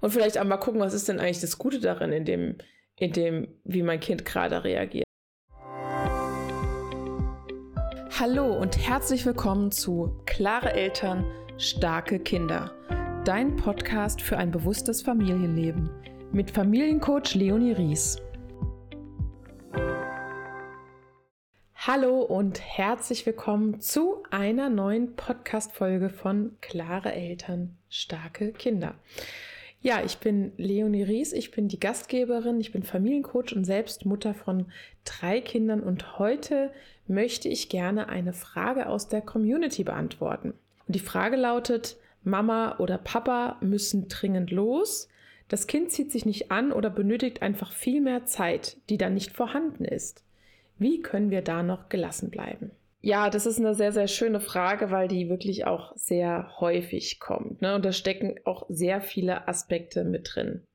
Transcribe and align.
Und 0.00 0.12
vielleicht 0.12 0.38
auch 0.38 0.44
mal 0.44 0.56
gucken, 0.56 0.80
was 0.80 0.94
ist 0.94 1.08
denn 1.08 1.20
eigentlich 1.20 1.40
das 1.40 1.58
Gute 1.58 1.78
darin, 1.78 2.12
in 2.12 2.24
dem, 2.24 2.56
in 2.96 3.12
dem, 3.12 3.48
wie 3.64 3.82
mein 3.82 4.00
Kind 4.00 4.24
gerade 4.24 4.64
reagiert. 4.64 5.04
Hallo 8.18 8.54
und 8.58 8.78
herzlich 8.78 9.24
willkommen 9.24 9.72
zu 9.72 10.22
Klare 10.26 10.72
Eltern, 10.72 11.24
starke 11.58 12.18
Kinder. 12.18 12.72
Dein 13.24 13.56
Podcast 13.56 14.22
für 14.22 14.38
ein 14.38 14.50
bewusstes 14.50 15.02
Familienleben 15.02 15.90
mit 16.32 16.50
Familiencoach 16.50 17.34
Leonie 17.34 17.72
Ries. 17.72 18.16
Hallo 21.74 22.20
und 22.20 22.60
herzlich 22.60 23.24
willkommen 23.26 23.80
zu 23.80 24.22
einer 24.30 24.68
neuen 24.68 25.16
Podcast-Folge 25.16 26.08
von 26.08 26.56
Klare 26.60 27.12
Eltern, 27.12 27.78
starke 27.88 28.52
Kinder. 28.52 28.94
Ja, 29.82 30.02
ich 30.04 30.18
bin 30.18 30.52
Leonie 30.58 31.04
Ries, 31.04 31.32
ich 31.32 31.52
bin 31.52 31.68
die 31.68 31.80
Gastgeberin, 31.80 32.60
ich 32.60 32.70
bin 32.70 32.82
Familiencoach 32.82 33.56
und 33.56 33.64
selbst 33.64 34.04
Mutter 34.04 34.34
von 34.34 34.66
drei 35.04 35.40
Kindern 35.40 35.80
und 35.80 36.18
heute 36.18 36.70
möchte 37.06 37.48
ich 37.48 37.70
gerne 37.70 38.10
eine 38.10 38.34
Frage 38.34 38.90
aus 38.90 39.08
der 39.08 39.22
Community 39.22 39.82
beantworten. 39.82 40.52
Und 40.86 40.96
die 40.96 41.00
Frage 41.00 41.36
lautet, 41.36 41.96
Mama 42.22 42.76
oder 42.78 42.98
Papa 42.98 43.56
müssen 43.62 44.08
dringend 44.08 44.50
los. 44.50 45.08
Das 45.48 45.66
Kind 45.66 45.90
zieht 45.90 46.12
sich 46.12 46.26
nicht 46.26 46.50
an 46.50 46.72
oder 46.72 46.90
benötigt 46.90 47.40
einfach 47.40 47.72
viel 47.72 48.02
mehr 48.02 48.26
Zeit, 48.26 48.76
die 48.90 48.98
dann 48.98 49.14
nicht 49.14 49.32
vorhanden 49.32 49.86
ist. 49.86 50.22
Wie 50.78 51.00
können 51.00 51.30
wir 51.30 51.40
da 51.40 51.62
noch 51.62 51.88
gelassen 51.88 52.28
bleiben? 52.28 52.70
Ja, 53.02 53.30
das 53.30 53.46
ist 53.46 53.58
eine 53.58 53.74
sehr, 53.74 53.92
sehr 53.92 54.08
schöne 54.08 54.40
Frage, 54.40 54.90
weil 54.90 55.08
die 55.08 55.30
wirklich 55.30 55.64
auch 55.64 55.92
sehr 55.96 56.52
häufig 56.60 57.18
kommt. 57.18 57.62
Ne? 57.62 57.74
Und 57.74 57.84
da 57.84 57.92
stecken 57.92 58.38
auch 58.44 58.66
sehr 58.68 59.00
viele 59.00 59.48
Aspekte 59.48 60.04
mit 60.04 60.30
drin. 60.34 60.66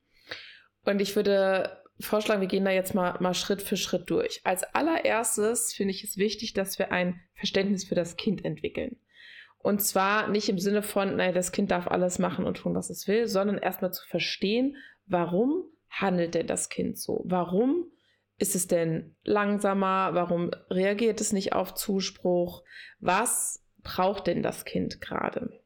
Und 0.84 1.00
ich 1.00 1.14
würde 1.14 1.82
vorschlagen, 2.00 2.40
wir 2.40 2.48
gehen 2.48 2.64
da 2.64 2.72
jetzt 2.72 2.94
mal, 2.94 3.16
mal 3.20 3.34
Schritt 3.34 3.62
für 3.62 3.76
Schritt 3.76 4.10
durch. 4.10 4.40
Als 4.44 4.64
allererstes 4.74 5.72
finde 5.72 5.92
ich 5.92 6.02
es 6.02 6.16
wichtig, 6.16 6.52
dass 6.52 6.78
wir 6.78 6.90
ein 6.90 7.20
Verständnis 7.34 7.84
für 7.84 7.94
das 7.94 8.16
Kind 8.16 8.44
entwickeln. 8.44 8.96
Und 9.58 9.80
zwar 9.82 10.28
nicht 10.28 10.48
im 10.48 10.58
Sinne 10.58 10.82
von, 10.82 11.16
naja, 11.16 11.32
das 11.32 11.52
Kind 11.52 11.70
darf 11.70 11.88
alles 11.88 12.18
machen 12.18 12.44
und 12.44 12.58
tun, 12.58 12.74
was 12.74 12.90
es 12.90 13.08
will, 13.08 13.26
sondern 13.26 13.58
erstmal 13.58 13.92
zu 13.92 14.06
verstehen, 14.06 14.76
warum 15.06 15.64
handelt 15.90 16.34
denn 16.34 16.46
das 16.46 16.68
Kind 16.68 16.98
so? 16.98 17.22
Warum 17.24 17.90
ist 18.38 18.54
es 18.54 18.66
denn 18.66 19.16
langsamer? 19.24 20.10
Warum 20.12 20.50
reagiert 20.70 21.20
es 21.20 21.32
nicht 21.32 21.52
auf 21.52 21.74
Zuspruch? 21.74 22.62
Was 23.00 23.64
braucht 23.82 24.26
denn 24.26 24.42
das 24.42 24.64
Kind 24.64 25.00
gerade? 25.00 25.60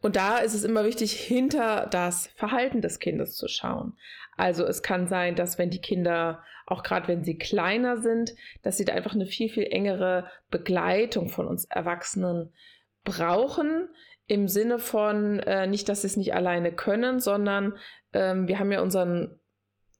Und 0.00 0.16
da 0.16 0.38
ist 0.38 0.54
es 0.54 0.64
immer 0.64 0.84
wichtig, 0.84 1.12
hinter 1.12 1.86
das 1.90 2.28
Verhalten 2.36 2.80
des 2.80 3.00
Kindes 3.00 3.34
zu 3.34 3.48
schauen. 3.48 3.98
Also 4.36 4.64
es 4.64 4.82
kann 4.82 5.08
sein, 5.08 5.34
dass 5.34 5.58
wenn 5.58 5.70
die 5.70 5.80
Kinder, 5.80 6.42
auch 6.66 6.84
gerade 6.84 7.08
wenn 7.08 7.24
sie 7.24 7.36
kleiner 7.36 7.96
sind, 7.96 8.34
dass 8.62 8.76
sie 8.76 8.84
da 8.84 8.94
einfach 8.94 9.14
eine 9.14 9.26
viel, 9.26 9.48
viel 9.48 9.64
engere 9.64 10.30
Begleitung 10.50 11.28
von 11.28 11.48
uns 11.48 11.64
Erwachsenen 11.64 12.52
brauchen. 13.02 13.88
Im 14.26 14.46
Sinne 14.46 14.78
von 14.78 15.40
äh, 15.40 15.66
nicht, 15.66 15.88
dass 15.88 16.02
sie 16.02 16.06
es 16.06 16.16
nicht 16.16 16.34
alleine 16.34 16.72
können, 16.72 17.18
sondern 17.18 17.76
ähm, 18.12 18.46
wir 18.46 18.58
haben 18.58 18.70
ja 18.70 18.82
unseren 18.82 19.37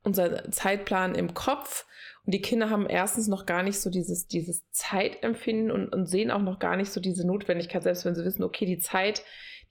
unser 0.09 0.51
Zeitplan 0.51 1.14
im 1.14 1.34
Kopf 1.34 1.87
und 2.28 2.33
die 2.34 2.42
Kinder 2.42 2.69
haben 2.69 2.87
erstens 2.91 3.28
noch 3.28 3.47
gar 3.47 3.62
nicht 3.62 3.81
so 3.81 3.89
dieses, 3.89 4.27
dieses 4.27 4.70
Zeitempfinden 4.70 5.70
und, 5.70 5.89
und 5.89 6.06
sehen 6.06 6.31
auch 6.31 6.42
noch 6.42 6.59
gar 6.59 6.77
nicht 6.77 6.91
so 6.91 7.01
diese 7.01 7.27
Notwendigkeit, 7.27 7.83
selbst 7.83 8.05
wenn 8.05 8.14
sie 8.14 8.25
wissen, 8.25 8.42
okay, 8.42 8.67
die 8.67 8.79
Zeit, 8.79 9.23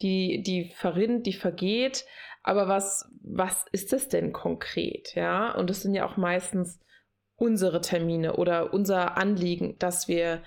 die, 0.02 0.42
die 0.42 0.72
verrinnt, 0.76 1.28
die 1.28 1.34
vergeht, 1.34 2.06
aber 2.42 2.68
was, 2.68 3.10
was 3.22 3.66
ist 3.72 3.94
das 3.94 4.08
denn 4.08 4.32
konkret? 4.32 5.14
Ja, 5.16 5.52
und 5.54 5.70
das 5.70 5.82
sind 5.82 5.94
ja 5.94 6.06
auch 6.06 6.18
meistens 6.18 6.80
unsere 7.36 7.82
Termine 7.82 8.38
oder 8.38 8.74
unser 8.74 9.18
Anliegen, 9.18 9.78
dass 9.80 10.08
wir 10.08 10.42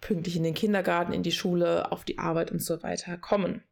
pünktlich 0.00 0.36
in 0.36 0.42
den 0.42 0.54
Kindergarten, 0.54 1.12
in 1.12 1.22
die 1.22 1.32
Schule, 1.32 1.92
auf 1.92 2.04
die 2.04 2.18
Arbeit 2.18 2.50
und 2.52 2.62
so 2.62 2.82
weiter 2.82 3.16
kommen. 3.16 3.62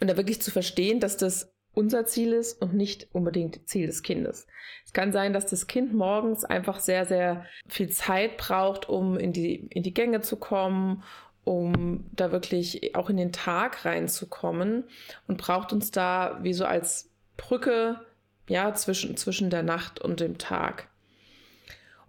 Und 0.00 0.08
da 0.08 0.16
wirklich 0.16 0.40
zu 0.40 0.50
verstehen, 0.50 1.00
dass 1.00 1.16
das 1.16 1.53
unser 1.74 2.06
Ziel 2.06 2.32
ist 2.32 2.60
und 2.60 2.74
nicht 2.74 3.08
unbedingt 3.12 3.68
Ziel 3.68 3.86
des 3.86 4.02
Kindes. 4.02 4.46
Es 4.84 4.92
kann 4.92 5.12
sein, 5.12 5.32
dass 5.32 5.46
das 5.46 5.66
Kind 5.66 5.92
morgens 5.92 6.44
einfach 6.44 6.80
sehr, 6.80 7.04
sehr 7.04 7.46
viel 7.68 7.90
Zeit 7.90 8.36
braucht, 8.36 8.88
um 8.88 9.18
in 9.18 9.32
die, 9.32 9.66
in 9.70 9.82
die 9.82 9.94
Gänge 9.94 10.20
zu 10.20 10.36
kommen, 10.36 11.02
um 11.44 12.06
da 12.12 12.32
wirklich 12.32 12.94
auch 12.94 13.10
in 13.10 13.16
den 13.16 13.32
Tag 13.32 13.84
reinzukommen 13.84 14.84
und 15.26 15.38
braucht 15.38 15.72
uns 15.72 15.90
da 15.90 16.38
wie 16.42 16.54
so 16.54 16.64
als 16.64 17.10
Brücke, 17.36 18.00
ja, 18.48 18.74
zwischen, 18.74 19.16
zwischen 19.16 19.50
der 19.50 19.62
Nacht 19.62 20.00
und 20.00 20.20
dem 20.20 20.38
Tag. 20.38 20.88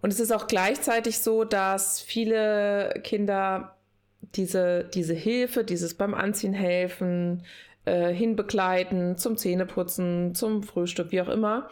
Und 0.00 0.12
es 0.12 0.20
ist 0.20 0.32
auch 0.32 0.46
gleichzeitig 0.46 1.18
so, 1.18 1.44
dass 1.44 2.00
viele 2.00 3.00
Kinder 3.02 3.76
diese, 4.34 4.84
diese 4.84 5.14
Hilfe, 5.14 5.64
dieses 5.64 5.94
beim 5.94 6.14
Anziehen 6.14 6.52
helfen, 6.52 7.44
äh, 7.86 8.12
hinbegleiten, 8.12 9.16
zum 9.16 9.36
Zähneputzen, 9.36 10.34
zum 10.34 10.62
Frühstück, 10.62 11.12
wie 11.12 11.22
auch 11.22 11.28
immer, 11.28 11.70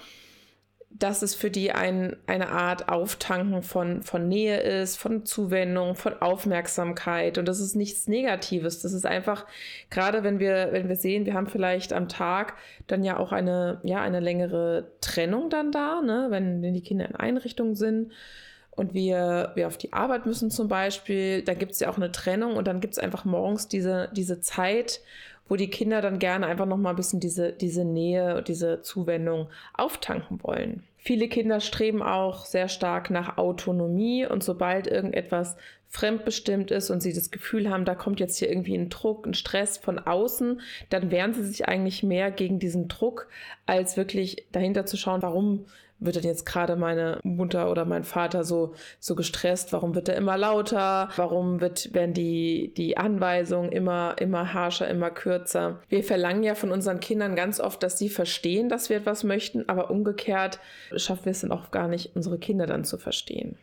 dass 0.96 1.22
es 1.22 1.34
für 1.34 1.50
die 1.50 1.72
ein, 1.72 2.16
eine 2.28 2.50
Art 2.50 2.88
Auftanken 2.88 3.62
von, 3.62 4.02
von 4.04 4.28
Nähe 4.28 4.60
ist, 4.60 4.96
von 4.96 5.26
Zuwendung, 5.26 5.96
von 5.96 6.14
Aufmerksamkeit. 6.22 7.36
Und 7.36 7.48
das 7.48 7.58
ist 7.58 7.74
nichts 7.74 8.06
Negatives. 8.06 8.80
Das 8.80 8.92
ist 8.92 9.04
einfach, 9.04 9.44
gerade 9.90 10.22
wenn 10.22 10.38
wir, 10.38 10.68
wenn 10.70 10.88
wir 10.88 10.94
sehen, 10.94 11.26
wir 11.26 11.34
haben 11.34 11.48
vielleicht 11.48 11.92
am 11.92 12.08
Tag 12.08 12.54
dann 12.86 13.02
ja 13.02 13.18
auch 13.18 13.32
eine, 13.32 13.80
ja, 13.82 14.02
eine 14.02 14.20
längere 14.20 14.92
Trennung 15.00 15.50
dann 15.50 15.72
da, 15.72 16.00
ne, 16.00 16.28
wenn, 16.30 16.62
wenn 16.62 16.74
die 16.74 16.82
Kinder 16.82 17.08
in 17.08 17.16
Einrichtungen 17.16 17.74
sind 17.74 18.12
und 18.70 18.94
wir, 18.94 19.50
wir 19.56 19.66
auf 19.66 19.78
die 19.78 19.92
Arbeit 19.92 20.26
müssen 20.26 20.50
zum 20.50 20.68
Beispiel, 20.68 21.42
da 21.42 21.54
gibt 21.54 21.72
es 21.72 21.80
ja 21.80 21.90
auch 21.90 21.96
eine 21.96 22.12
Trennung 22.12 22.56
und 22.56 22.68
dann 22.68 22.80
gibt 22.80 22.94
es 22.94 22.98
einfach 23.00 23.24
morgens 23.24 23.66
diese, 23.66 24.10
diese 24.14 24.40
Zeit, 24.40 25.00
wo 25.48 25.56
die 25.56 25.70
Kinder 25.70 26.00
dann 26.00 26.18
gerne 26.18 26.46
einfach 26.46 26.66
noch 26.66 26.76
mal 26.76 26.90
ein 26.90 26.96
bisschen 26.96 27.20
diese, 27.20 27.52
diese 27.52 27.84
Nähe 27.84 28.36
und 28.36 28.48
diese 28.48 28.82
Zuwendung 28.82 29.48
auftanken 29.74 30.40
wollen. 30.42 30.84
Viele 30.96 31.28
Kinder 31.28 31.60
streben 31.60 32.02
auch 32.02 32.46
sehr 32.46 32.68
stark 32.68 33.10
nach 33.10 33.36
Autonomie 33.36 34.26
und 34.26 34.42
sobald 34.42 34.86
irgendetwas 34.86 35.56
fremdbestimmt 35.94 36.72
ist 36.72 36.90
und 36.90 37.02
sie 37.02 37.12
das 37.12 37.30
Gefühl 37.30 37.70
haben, 37.70 37.84
da 37.84 37.94
kommt 37.94 38.18
jetzt 38.18 38.38
hier 38.38 38.48
irgendwie 38.48 38.74
ein 38.74 38.88
Druck, 38.88 39.26
ein 39.26 39.34
Stress 39.34 39.78
von 39.78 39.98
außen, 39.98 40.60
dann 40.90 41.10
wehren 41.10 41.34
sie 41.34 41.44
sich 41.44 41.68
eigentlich 41.68 42.02
mehr 42.02 42.32
gegen 42.32 42.58
diesen 42.58 42.88
Druck, 42.88 43.28
als 43.64 43.96
wirklich 43.96 44.46
dahinter 44.50 44.86
zu 44.86 44.96
schauen, 44.96 45.22
warum 45.22 45.66
wird 46.04 46.16
denn 46.16 46.24
jetzt 46.24 46.46
gerade 46.46 46.76
meine 46.76 47.18
Mutter 47.22 47.70
oder 47.70 47.84
mein 47.84 48.04
Vater 48.04 48.44
so, 48.44 48.74
so 49.00 49.14
gestresst? 49.14 49.72
Warum 49.72 49.94
wird 49.94 50.08
er 50.08 50.16
immer 50.16 50.36
lauter? 50.36 51.08
Warum 51.16 51.60
wird, 51.60 51.94
werden 51.94 52.14
die, 52.14 52.72
die 52.76 52.96
Anweisungen 52.96 53.72
immer, 53.72 54.16
immer 54.18 54.54
harscher, 54.54 54.88
immer 54.88 55.10
kürzer? 55.10 55.80
Wir 55.88 56.04
verlangen 56.04 56.42
ja 56.42 56.54
von 56.54 56.70
unseren 56.70 57.00
Kindern 57.00 57.36
ganz 57.36 57.60
oft, 57.60 57.82
dass 57.82 57.98
sie 57.98 58.08
verstehen, 58.08 58.68
dass 58.68 58.88
wir 58.88 58.96
etwas 58.98 59.24
möchten, 59.24 59.68
aber 59.68 59.90
umgekehrt 59.90 60.60
schaffen 60.96 61.26
wir 61.26 61.32
es 61.32 61.40
dann 61.40 61.52
auch 61.52 61.70
gar 61.70 61.88
nicht, 61.88 62.14
unsere 62.14 62.38
Kinder 62.38 62.66
dann 62.66 62.84
zu 62.84 62.98
verstehen. 62.98 63.56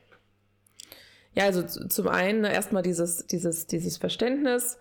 Ja, 1.33 1.45
also 1.45 1.63
zum 1.63 2.07
einen 2.07 2.43
erstmal 2.43 2.83
dieses, 2.83 3.25
dieses, 3.27 3.67
dieses 3.67 3.97
Verständnis 3.97 4.77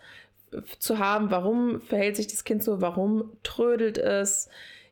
zu 0.79 0.99
haben, 0.99 1.31
warum 1.31 1.81
verhält 1.81 2.17
sich 2.17 2.27
das 2.27 2.45
Kind 2.45 2.65
so, 2.65 2.81
warum 2.81 3.37
trödelt 3.43 3.99
es, 3.99 4.49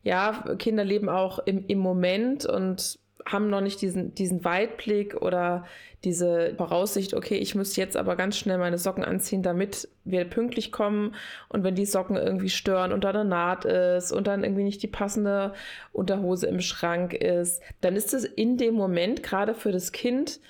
ja, 0.08 0.42
Kinder 0.58 0.84
leben 0.84 1.10
auch 1.10 1.38
im, 1.40 1.66
im 1.66 1.78
Moment 1.78 2.46
und 2.46 2.98
haben 3.26 3.50
noch 3.50 3.60
nicht 3.60 3.82
diesen, 3.82 4.14
diesen 4.14 4.42
Weitblick 4.42 5.20
oder 5.20 5.66
diese 6.02 6.54
Voraussicht, 6.56 7.12
okay, 7.12 7.36
ich 7.36 7.54
muss 7.54 7.76
jetzt 7.76 7.94
aber 7.94 8.16
ganz 8.16 8.38
schnell 8.38 8.56
meine 8.56 8.78
Socken 8.78 9.04
anziehen, 9.04 9.42
damit 9.42 9.86
wir 10.04 10.24
pünktlich 10.24 10.72
kommen. 10.72 11.14
Und 11.50 11.62
wenn 11.62 11.74
die 11.74 11.84
Socken 11.84 12.16
irgendwie 12.16 12.48
stören 12.48 12.90
und 12.90 13.04
da 13.04 13.10
eine 13.10 13.26
Naht 13.26 13.66
ist 13.66 14.10
und 14.10 14.26
dann 14.26 14.44
irgendwie 14.44 14.62
nicht 14.62 14.82
die 14.82 14.88
passende 14.88 15.52
Unterhose 15.92 16.46
im 16.46 16.62
Schrank 16.62 17.12
ist, 17.12 17.60
dann 17.82 17.94
ist 17.94 18.14
es 18.14 18.24
in 18.24 18.56
dem 18.56 18.74
Moment 18.74 19.22
gerade 19.22 19.52
für 19.52 19.72
das 19.72 19.92
Kind 19.92 20.40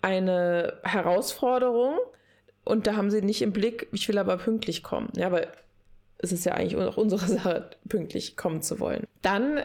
eine 0.00 0.78
Herausforderung. 0.84 1.98
Und 2.64 2.86
da 2.86 2.96
haben 2.96 3.10
sie 3.10 3.20
nicht 3.20 3.42
im 3.42 3.52
Blick, 3.52 3.88
ich 3.92 4.08
will 4.08 4.16
aber 4.16 4.38
pünktlich 4.38 4.82
kommen. 4.82 5.10
Ja, 5.16 5.30
weil 5.32 5.48
ist 6.22 6.32
es 6.32 6.44
ja 6.44 6.54
eigentlich 6.54 6.76
auch 6.76 6.96
unsere 6.96 7.26
Sache, 7.26 7.70
pünktlich 7.88 8.36
kommen 8.36 8.62
zu 8.62 8.80
wollen. 8.80 9.06
Dann, 9.20 9.60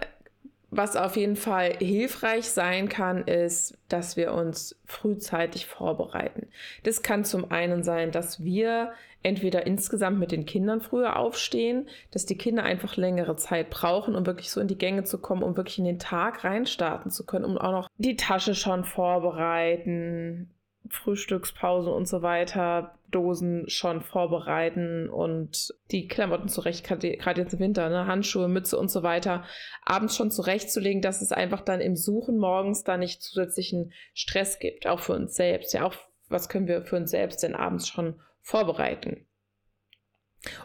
was 0.69 0.97
auf 0.97 1.15
jeden 1.15 1.37
Fall 1.37 1.75
hilfreich 1.77 2.49
sein 2.49 2.89
kann, 2.89 3.23
ist, 3.23 3.77
dass 3.87 4.17
wir 4.17 4.33
uns 4.33 4.75
frühzeitig 4.85 5.65
vorbereiten. 5.65 6.47
Das 6.83 7.03
kann 7.03 7.23
zum 7.23 7.51
einen 7.51 7.83
sein, 7.83 8.11
dass 8.11 8.43
wir 8.43 8.91
entweder 9.23 9.65
insgesamt 9.65 10.19
mit 10.19 10.31
den 10.31 10.45
Kindern 10.45 10.81
früher 10.81 11.17
aufstehen, 11.17 11.87
dass 12.11 12.25
die 12.25 12.37
Kinder 12.37 12.63
einfach 12.63 12.97
längere 12.97 13.35
Zeit 13.35 13.69
brauchen, 13.69 14.15
um 14.15 14.25
wirklich 14.25 14.51
so 14.51 14.61
in 14.61 14.67
die 14.67 14.77
Gänge 14.77 15.03
zu 15.03 15.19
kommen, 15.19 15.43
um 15.43 15.57
wirklich 15.57 15.79
in 15.79 15.85
den 15.85 15.99
Tag 15.99 16.43
reinstarten 16.43 17.11
zu 17.11 17.25
können, 17.25 17.45
um 17.45 17.57
auch 17.57 17.71
noch 17.71 17.89
die 17.97 18.15
Tasche 18.15 18.55
schon 18.55 18.83
vorbereiten, 18.83 20.49
Frühstückspausen 20.89 21.91
und 21.91 22.07
so 22.07 22.21
weiter, 22.21 22.97
Dosen 23.09 23.69
schon 23.69 24.01
vorbereiten 24.01 25.09
und 25.09 25.73
die 25.91 26.07
Klamotten 26.07 26.49
zurecht, 26.49 26.85
gerade 26.85 27.41
jetzt 27.41 27.53
im 27.53 27.59
Winter, 27.59 27.89
ne? 27.89 28.05
Handschuhe, 28.05 28.47
Mütze 28.47 28.77
und 28.77 28.89
so 28.89 29.03
weiter, 29.03 29.45
abends 29.83 30.15
schon 30.15 30.31
zurechtzulegen, 30.31 31.01
dass 31.01 31.21
es 31.21 31.31
einfach 31.31 31.61
dann 31.61 31.79
im 31.79 31.95
Suchen 31.95 32.37
morgens 32.37 32.83
da 32.83 32.97
nicht 32.97 33.21
zusätzlichen 33.21 33.93
Stress 34.13 34.59
gibt, 34.59 34.87
auch 34.87 34.99
für 34.99 35.13
uns 35.13 35.35
selbst. 35.35 35.73
Ja, 35.73 35.85
auch 35.85 35.95
was 36.29 36.49
können 36.49 36.67
wir 36.67 36.83
für 36.83 36.97
uns 36.97 37.11
selbst 37.11 37.43
denn 37.43 37.55
abends 37.55 37.87
schon 37.87 38.19
vorbereiten? 38.41 39.25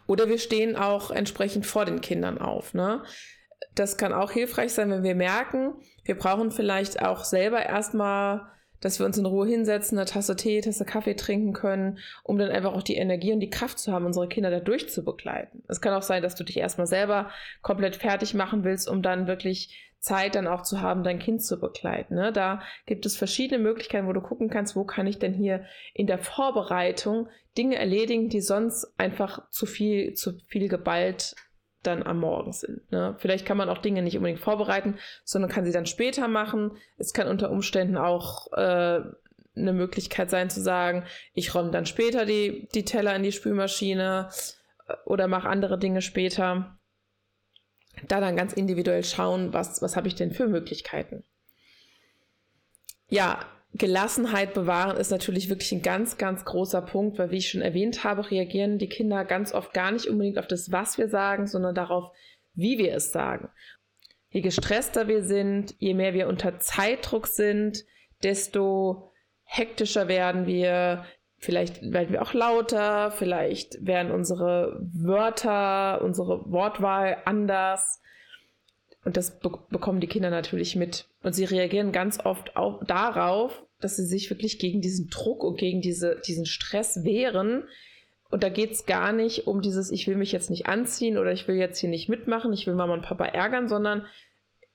Oder 0.07 0.29
wir 0.29 0.39
stehen 0.39 0.77
auch 0.77 1.11
entsprechend 1.11 1.67
vor 1.67 1.85
den 1.85 2.01
Kindern 2.01 2.39
auf. 2.39 2.75
Ne? 2.75 3.03
Das 3.75 3.97
kann 3.97 4.13
auch 4.13 4.31
hilfreich 4.31 4.73
sein, 4.73 4.91
wenn 4.91 5.03
wir 5.03 5.15
merken, 5.15 5.75
wir 6.05 6.17
brauchen 6.17 6.51
vielleicht 6.51 7.03
auch 7.03 7.25
selber 7.25 7.65
erstmal, 7.65 8.49
dass 8.83 8.99
wir 8.99 9.07
uns 9.07 9.17
in 9.17 9.25
Ruhe 9.25 9.47
hinsetzen, 9.47 9.97
eine 9.97 10.05
Tasse 10.05 10.37
Tee, 10.37 10.57
eine 10.57 10.63
Tasse 10.63 10.85
Kaffee 10.85 11.15
trinken 11.15 11.55
können, 11.55 11.99
um 12.23 12.37
dann 12.37 12.51
einfach 12.51 12.75
auch 12.75 12.83
die 12.83 12.97
Energie 12.97 13.33
und 13.33 13.41
die 13.41 13.49
Kraft 13.49 13.79
zu 13.79 13.93
haben, 13.93 14.05
unsere 14.05 14.29
Kinder 14.29 14.51
da 14.51 14.61
durchzubegleiten. 14.61 15.63
Es 15.69 15.81
kann 15.81 15.95
auch 15.95 16.03
sein, 16.03 16.23
dass 16.23 16.35
du 16.35 16.45
dich 16.45 16.59
erstmal 16.59 16.87
selber 16.87 17.31
komplett 17.63 17.97
fertig 17.97 18.35
machen 18.35 18.65
willst, 18.65 18.91
um 18.91 19.01
dann 19.01 19.27
wirklich 19.27 19.93
Zeit 20.03 20.35
dann 20.35 20.49
auch 20.49 20.63
zu 20.63 20.81
haben, 20.81 21.05
dein 21.05 21.21
Kind 21.21 21.45
zu 21.45 21.61
begleiten. 21.61 22.17
Ne? 22.17 22.33
Da 22.33 22.61
gibt 22.87 23.07
es 23.07 23.17
verschiedene 23.17 23.63
Möglichkeiten, 23.63 24.09
wo 24.09 24.13
du 24.13 24.21
gucken 24.21 24.51
kannst, 24.51 24.75
wo 24.75 24.85
kann 24.85 25.07
ich 25.07 25.21
denn 25.21 25.33
hier 25.33 25.65
in 25.95 26.09
der 26.09 26.19
Vorbereitung 26.19 27.29
Dinge 27.57 27.77
erledigen, 27.77 28.29
die 28.29 28.41
sonst 28.41 28.93
einfach 28.99 29.49
zu 29.51 29.65
viel, 29.65 30.15
zu 30.15 30.39
viel 30.49 30.69
geballt 30.69 31.37
dann 31.83 32.03
am 32.03 32.21
Morgen 32.21 32.53
sind. 32.53 32.91
Ne? 32.91 33.15
Vielleicht 33.19 33.47
kann 33.47 33.57
man 33.57 33.69
auch 33.69 33.79
Dinge 33.79 34.03
nicht 34.03 34.17
unbedingt 34.17 34.41
vorbereiten, 34.41 34.99
sondern 35.25 35.51
kann 35.51 35.65
sie 35.65 35.73
dann 35.73 35.87
später 35.87 36.29
machen. 36.29 36.73
Es 36.99 37.13
kann 37.13 37.29
unter 37.29 37.51
Umständen 37.51 37.97
auch 37.97 38.53
äh, 38.53 39.01
eine 39.55 39.73
Möglichkeit 39.73 40.31
sein 40.31 40.51
zu 40.51 40.61
sagen, 40.61 41.05
ich 41.35 41.55
räume 41.55 41.71
dann 41.71 41.87
später 41.87 42.25
die, 42.25 42.69
die 42.75 42.85
Teller 42.85 43.15
in 43.15 43.23
die 43.23 43.33
Spülmaschine 43.33 44.31
äh, 44.87 44.95
oder 45.05 45.29
mache 45.29 45.49
andere 45.49 45.79
Dinge 45.79 46.03
später 46.03 46.79
da 48.09 48.21
dann 48.21 48.37
ganz 48.37 48.53
individuell 48.53 49.05
schauen, 49.05 49.53
was, 49.53 49.83
was 49.83 49.97
habe 49.97 50.09
ich 50.09 50.15
denn 50.15 50.33
für 50.33 50.47
Möglichkeiten. 50.47 51.25
Ja, 53.09 53.41
Gelassenheit 53.75 54.53
bewahren 54.53 54.99
ist 54.99 55.11
natürlich 55.11 55.49
wirklich 55.49 55.73
ein 55.73 55.83
ganz, 55.83 56.19
ganz 56.19 56.45
großer 56.45 56.83
Punkt, 56.83 57.19
weil 57.19 57.31
wie 57.31 57.39
ich 57.39 57.49
schon 57.49 57.63
erwähnt 57.63 58.05
habe, 58.05 58.31
reagieren 58.31 58.79
die 58.79 58.89
Kinder 58.89 59.25
ganz 59.25 59.55
oft 59.55 59.73
gar 59.73 59.91
nicht 59.91 60.07
unbedingt 60.07 60.39
auf 60.39 60.47
das, 60.47 60.71
was 60.71 60.99
wir 60.99 61.09
sagen, 61.09 61.47
sondern 61.47 61.75
darauf, 61.75 62.11
wie 62.55 62.77
wir 62.79 62.95
es 62.95 63.13
sagen. 63.13 63.49
Je 64.29 64.43
gestresster 64.43 65.09
wir 65.09 65.23
sind, 65.23 65.75
je 65.79 65.95
mehr 65.95 66.13
wir 66.13 66.29
unter 66.29 66.59
Zeitdruck 66.59 67.27
sind, 67.27 67.85
desto 68.23 69.11
hektischer 69.45 70.09
werden 70.09 70.47
wir, 70.47 71.05
Vielleicht 71.43 71.83
werden 71.83 72.13
wir 72.13 72.23
auch 72.23 72.35
lauter, 72.35 73.11
vielleicht 73.11 73.85
werden 73.85 74.13
unsere 74.13 74.79
Wörter, 74.93 76.01
unsere 76.01 76.49
Wortwahl 76.49 77.17
anders. 77.25 78.01
Und 79.05 79.17
das 79.17 79.41
be 79.41 79.51
bekommen 79.69 79.99
die 79.99 80.07
Kinder 80.07 80.31
natürlich 80.31 80.77
mit. 80.77 81.09
Und 81.23 81.35
sie 81.35 81.45
reagieren 81.45 81.93
ganz 81.93 82.19
oft 82.25 82.57
auch 82.57 82.85
darauf, 82.85 83.63
dass 83.81 83.97
sie 83.97 84.07
sich 84.07 84.31
wirklich 84.31 84.59
gegen 84.59 84.81
diesen 84.81 85.09
Druck 85.09 85.45
und 85.45 85.59
gegen 85.59 85.81
diese, 85.81 86.21
diesen 86.27 86.47
Stress 86.47 87.05
wehren. 87.05 87.65
Und 88.31 88.43
da 88.43 88.49
geht 88.49 88.73
es 88.73 88.87
gar 88.87 89.13
nicht 89.13 89.47
um 89.47 89.61
dieses, 89.61 89.91
ich 89.91 90.07
will 90.07 90.17
mich 90.17 90.33
jetzt 90.33 90.51
nicht 90.51 90.67
anziehen 90.67 91.19
oder 91.19 91.33
ich 91.33 91.47
will 91.49 91.57
jetzt 91.57 91.79
hier 91.79 91.91
nicht 91.91 92.09
mitmachen, 92.09 92.53
ich 92.53 92.67
will 92.67 92.75
Mama 92.75 92.95
und 92.95 93.03
Papa 93.03 93.27
ärgern, 93.27 93.69
sondern 93.69 94.07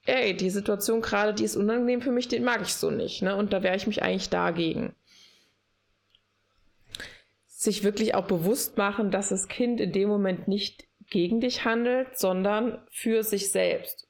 ey, 0.06 0.36
die 0.36 0.50
Situation 0.50 1.02
gerade, 1.02 1.34
die 1.34 1.44
ist 1.44 1.56
unangenehm 1.56 2.02
für 2.02 2.12
mich, 2.12 2.28
den 2.28 2.44
mag 2.44 2.62
ich 2.62 2.74
so 2.76 2.92
nicht. 2.92 3.22
Ne? 3.22 3.36
Und 3.36 3.52
da 3.52 3.64
wehre 3.64 3.76
ich 3.76 3.88
mich 3.88 4.04
eigentlich 4.04 4.30
dagegen 4.30 4.94
sich 7.58 7.84
wirklich 7.84 8.14
auch 8.14 8.28
bewusst 8.28 8.78
machen, 8.78 9.10
dass 9.10 9.30
das 9.30 9.48
Kind 9.48 9.82
in 9.82 9.92
dem 9.92 10.10
Moment 10.10 10.48
nicht 10.48 10.86
gegen 11.10 11.42
dich 11.42 11.66
handelt, 11.66 12.18
sondern 12.18 12.80
für 12.92 13.24
sich 13.24 13.52
selbst. 13.52 14.07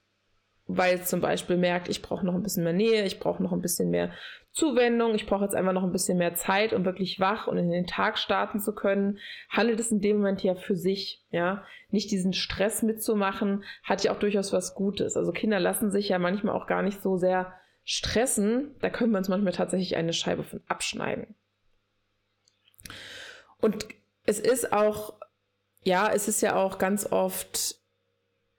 Weil 0.67 0.95
es 0.95 1.07
zum 1.07 1.21
Beispiel 1.21 1.57
merkt, 1.57 1.87
ich 1.87 2.01
brauche 2.01 2.25
noch 2.25 2.33
ein 2.33 2.43
bisschen 2.43 2.63
mehr 2.63 2.73
Nähe, 2.73 3.05
ich 3.05 3.19
brauche 3.19 3.41
noch 3.41 3.53
ein 3.53 3.61
bisschen 3.61 3.89
mehr 3.89 4.11
Zuwendung, 4.51 5.15
ich 5.15 5.25
brauche 5.25 5.43
jetzt 5.43 5.55
einfach 5.55 5.71
noch 5.71 5.83
ein 5.83 5.91
bisschen 5.91 6.17
mehr 6.17 6.35
Zeit, 6.35 6.73
um 6.73 6.83
wirklich 6.83 7.19
wach 7.19 7.47
und 7.47 7.57
in 7.57 7.69
den 7.69 7.85
Tag 7.85 8.17
starten 8.17 8.59
zu 8.59 8.73
können, 8.73 9.19
handelt 9.49 9.79
es 9.79 9.91
in 9.91 10.01
dem 10.01 10.17
Moment 10.17 10.43
ja 10.43 10.55
für 10.55 10.75
sich, 10.75 11.23
ja. 11.29 11.63
Nicht 11.89 12.11
diesen 12.11 12.33
Stress 12.33 12.83
mitzumachen, 12.83 13.63
hat 13.83 14.03
ja 14.03 14.11
auch 14.11 14.19
durchaus 14.19 14.51
was 14.51 14.75
Gutes. 14.75 15.15
Also 15.15 15.31
Kinder 15.31 15.59
lassen 15.59 15.89
sich 15.89 16.09
ja 16.09 16.19
manchmal 16.19 16.53
auch 16.53 16.67
gar 16.67 16.81
nicht 16.81 17.01
so 17.01 17.15
sehr 17.15 17.53
stressen. 17.85 18.75
Da 18.81 18.89
können 18.89 19.11
wir 19.11 19.19
uns 19.19 19.29
manchmal 19.29 19.53
tatsächlich 19.53 19.95
eine 19.95 20.11
Scheibe 20.11 20.43
von 20.43 20.61
abschneiden. 20.67 21.35
Und 23.59 23.87
es 24.25 24.39
ist 24.39 24.73
auch, 24.73 25.13
ja, 25.83 26.11
es 26.13 26.27
ist 26.27 26.41
ja 26.41 26.55
auch 26.55 26.77
ganz 26.77 27.09
oft 27.09 27.75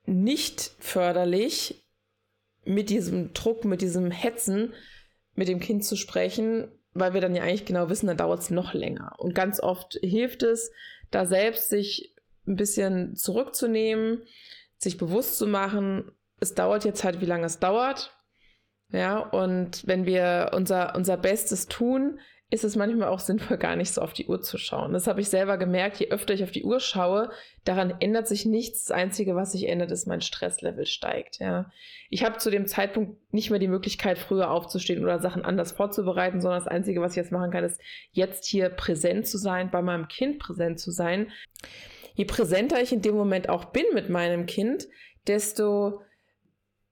nicht 0.07 0.73
förderlich, 0.79 1.85
mit 2.69 2.91
diesem 2.91 3.33
Druck, 3.33 3.65
mit 3.65 3.81
diesem 3.81 4.11
Hetzen 4.11 4.75
mit 5.39 5.49
dem 5.49 5.61
Kind 5.61 5.85
zu 5.85 5.97
sprechen, 5.97 6.69
weil 6.93 7.15
wir 7.15 7.21
dann 7.21 7.37
ja 7.37 7.45
eigentlich 7.45 7.65
genau 7.65 7.89
wissen, 7.89 8.09
dann 8.09 8.17
dauert 8.17 8.41
es 8.41 8.51
noch 8.51 8.75
länger. 8.75 9.15
Und 9.19 9.35
ganz 9.35 9.61
oft 9.61 9.99
hilft 10.03 10.43
es, 10.43 10.73
da 11.13 11.27
selbst 11.27 11.69
sich 11.69 12.15
ein 12.47 12.57
bisschen 12.57 13.15
zurückzunehmen, 13.15 14.23
sich 14.79 14.97
bewusst 14.99 15.39
zu 15.39 15.47
machen, 15.47 16.11
es 16.41 16.55
dauert 16.55 16.85
jetzt 16.85 17.05
halt, 17.05 17.21
wie 17.21 17.27
lange 17.27 17.47
es 17.47 17.61
dauert. 17.61 18.17
Ja, 18.91 19.19
und 19.19 19.87
wenn 19.87 20.07
wir 20.07 20.51
unser, 20.55 20.95
unser 20.97 21.17
Bestes 21.17 21.69
tun, 21.69 22.19
ist 22.51 22.65
es 22.65 22.77
manchmal 22.77 23.09
auch 23.09 23.19
sinnvoll, 23.19 23.59
gar 23.59 23.77
nicht 23.77 23.93
so 23.93 24.01
auf 24.01 24.15
die 24.15 24.27
Uhr 24.27 24.41
zu 24.41 24.57
schauen. 24.57 24.95
Das 24.95 25.07
habe 25.07 25.21
ich 25.21 25.29
selber 25.29 25.59
gemerkt, 25.59 25.99
je 25.99 26.09
öfter 26.09 26.33
ich 26.33 26.43
auf 26.43 26.51
die 26.51 26.65
Uhr 26.65 26.81
schaue, 26.81 27.31
daran 27.65 27.95
ändert 28.01 28.27
sich 28.27 28.47
nichts. 28.47 28.87
Das 28.87 28.97
Einzige, 28.97 29.37
was 29.37 29.53
sich 29.53 29.69
ändert, 29.69 29.91
ist, 29.91 30.07
mein 30.07 30.23
Stresslevel 30.23 30.87
steigt. 30.87 31.41
Ja. 31.41 31.71
Ich 32.09 32.25
habe 32.25 32.39
zu 32.39 32.51
dem 32.51 32.67
Zeitpunkt 32.67 33.19
nicht 33.35 33.51
mehr 33.51 33.59
die 33.59 33.69
Möglichkeit, 33.69 34.19
früher 34.19 34.51
aufzustehen 34.51 35.03
oder 35.03 35.19
Sachen 35.19 35.45
anders 35.45 35.73
vorzubereiten, 35.73 36.41
sondern 36.41 36.61
das 36.61 36.69
Einzige, 36.69 37.03
was 37.03 37.13
ich 37.13 37.19
jetzt 37.19 37.33
machen 37.33 37.51
kann, 37.51 37.65
ist, 37.65 37.81
jetzt 38.13 38.47
hier 38.47 38.71
präsent 38.71 39.27
zu 39.27 39.37
sein, 39.37 39.71
bei 39.71 39.83
meinem 39.83 40.09
Kind 40.09 40.39
präsent 40.39 40.81
zu 40.81 40.91
sein. 40.91 41.31
Je 42.15 42.25
präsenter 42.25 42.81
ich 42.81 42.93
in 42.93 43.03
dem 43.03 43.15
Moment 43.15 43.51
auch 43.51 43.67
bin 43.67 43.85
mit 43.93 44.09
meinem 44.09 44.47
Kind, 44.47 44.89
desto 45.27 46.01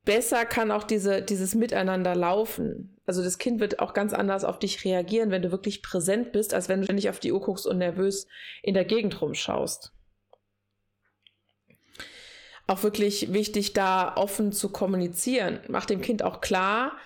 besser 0.06 0.46
kann 0.46 0.70
auch 0.70 0.84
diese, 0.84 1.20
dieses 1.20 1.54
Miteinander 1.54 2.14
laufen. 2.14 2.96
Also 3.04 3.22
das 3.22 3.36
Kind 3.36 3.60
wird 3.60 3.80
auch 3.80 3.92
ganz 3.92 4.14
anders 4.14 4.44
auf 4.44 4.58
dich 4.58 4.82
reagieren, 4.84 5.30
wenn 5.30 5.42
du 5.42 5.50
wirklich 5.52 5.82
präsent 5.82 6.32
bist, 6.32 6.54
als 6.54 6.70
wenn 6.70 6.80
du 6.80 6.84
ständig 6.84 7.10
auf 7.10 7.20
die 7.20 7.32
Uhr 7.32 7.40
guckst 7.40 7.66
und 7.66 7.76
nervös 7.76 8.26
in 8.62 8.72
der 8.72 8.86
Gegend 8.86 9.20
rumschaust. 9.20 9.92
Auch 12.66 12.82
wirklich 12.82 13.32
wichtig, 13.32 13.74
da 13.74 14.16
offen 14.16 14.50
zu 14.52 14.70
kommunizieren. 14.70 15.60
Mach 15.68 15.84
dem 15.84 16.00
Kind 16.00 16.22
auch 16.22 16.40
klar, 16.40 16.96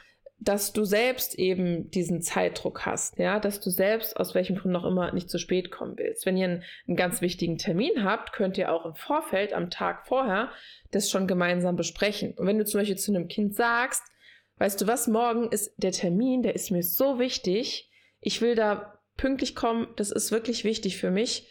dass 0.42 0.72
du 0.72 0.84
selbst 0.84 1.38
eben 1.38 1.90
diesen 1.90 2.22
Zeitdruck 2.22 2.86
hast, 2.86 3.18
ja, 3.18 3.38
dass 3.38 3.60
du 3.60 3.68
selbst 3.68 4.16
aus 4.16 4.34
welchem 4.34 4.56
Grund 4.56 4.72
noch 4.72 4.86
immer 4.86 5.12
nicht 5.12 5.28
zu 5.28 5.38
spät 5.38 5.70
kommen 5.70 5.98
willst. 5.98 6.24
Wenn 6.24 6.38
ihr 6.38 6.46
einen, 6.46 6.62
einen 6.88 6.96
ganz 6.96 7.20
wichtigen 7.20 7.58
Termin 7.58 8.04
habt, 8.04 8.32
könnt 8.32 8.56
ihr 8.56 8.72
auch 8.72 8.86
im 8.86 8.94
Vorfeld, 8.94 9.52
am 9.52 9.68
Tag 9.68 10.06
vorher, 10.06 10.50
das 10.92 11.10
schon 11.10 11.26
gemeinsam 11.26 11.76
besprechen. 11.76 12.32
Und 12.32 12.46
wenn 12.46 12.58
du 12.58 12.64
zum 12.64 12.80
Beispiel 12.80 12.96
zu 12.96 13.12
einem 13.12 13.28
Kind 13.28 13.54
sagst, 13.54 14.02
weißt 14.56 14.80
du 14.80 14.86
was, 14.86 15.08
morgen 15.08 15.50
ist 15.50 15.74
der 15.76 15.92
Termin, 15.92 16.42
der 16.42 16.54
ist 16.54 16.70
mir 16.70 16.82
so 16.82 17.18
wichtig, 17.18 17.90
ich 18.20 18.40
will 18.40 18.54
da 18.54 18.98
pünktlich 19.18 19.54
kommen, 19.54 19.88
das 19.96 20.10
ist 20.10 20.32
wirklich 20.32 20.64
wichtig 20.64 20.96
für 20.96 21.10
mich. 21.10 21.48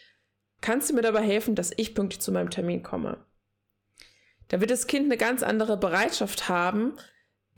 Kannst 0.60 0.90
du 0.90 0.94
mir 0.94 1.02
dabei 1.02 1.22
helfen, 1.22 1.54
dass 1.54 1.72
ich 1.76 1.94
pünktlich 1.94 2.20
zu 2.20 2.32
meinem 2.32 2.50
Termin 2.50 2.82
komme? 2.82 3.24
Da 4.48 4.60
wird 4.60 4.72
das 4.72 4.88
Kind 4.88 5.04
eine 5.04 5.16
ganz 5.16 5.44
andere 5.44 5.76
Bereitschaft 5.76 6.48
haben, 6.48 6.96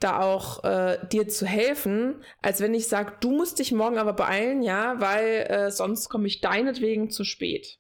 da 0.05 0.21
auch 0.21 0.65
äh, 0.65 0.99
dir 1.11 1.29
zu 1.29 1.47
helfen, 1.47 2.23
als 2.41 2.61
wenn 2.61 2.75
ich 2.75 2.89
sage, 2.89 3.15
du 3.21 3.31
musst 3.31 3.59
dich 3.59 3.73
morgen 3.73 3.99
aber 3.99 4.13
beeilen, 4.13 4.63
ja, 4.63 5.01
weil 5.01 5.47
äh, 5.49 5.71
sonst 5.71 6.09
komme 6.09 6.27
ich 6.27 6.41
deinetwegen 6.41 7.11
zu 7.11 7.25
spät. 7.25 7.79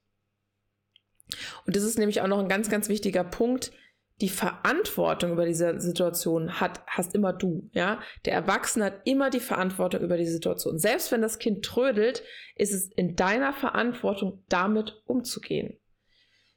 Und 1.67 1.77
das 1.77 1.83
ist 1.83 1.99
nämlich 1.99 2.21
auch 2.21 2.27
noch 2.27 2.39
ein 2.39 2.49
ganz, 2.49 2.69
ganz 2.69 2.89
wichtiger 2.89 3.25
Punkt 3.25 3.73
die 4.23 4.29
Verantwortung 4.29 5.33
über 5.33 5.45
diese 5.45 5.81
Situation 5.81 6.61
hat, 6.61 6.81
hast 6.87 7.15
immer 7.15 7.33
du, 7.33 7.69
ja. 7.73 8.01
Der 8.25 8.35
Erwachsene 8.35 8.85
hat 8.85 9.01
immer 9.05 9.31
die 9.31 9.41
Verantwortung 9.41 10.01
über 10.01 10.17
die 10.17 10.27
Situation. 10.27 10.79
Selbst 10.79 11.11
wenn 11.11 11.23
das 11.23 11.41
Kind 11.41 11.65
trödelt, 11.65 12.23
ist 12.55 12.73
es 12.73 12.87
in 12.93 13.17
deiner 13.17 13.53
Verantwortung, 13.53 14.45
damit 14.49 15.03
umzugehen. 15.07 15.77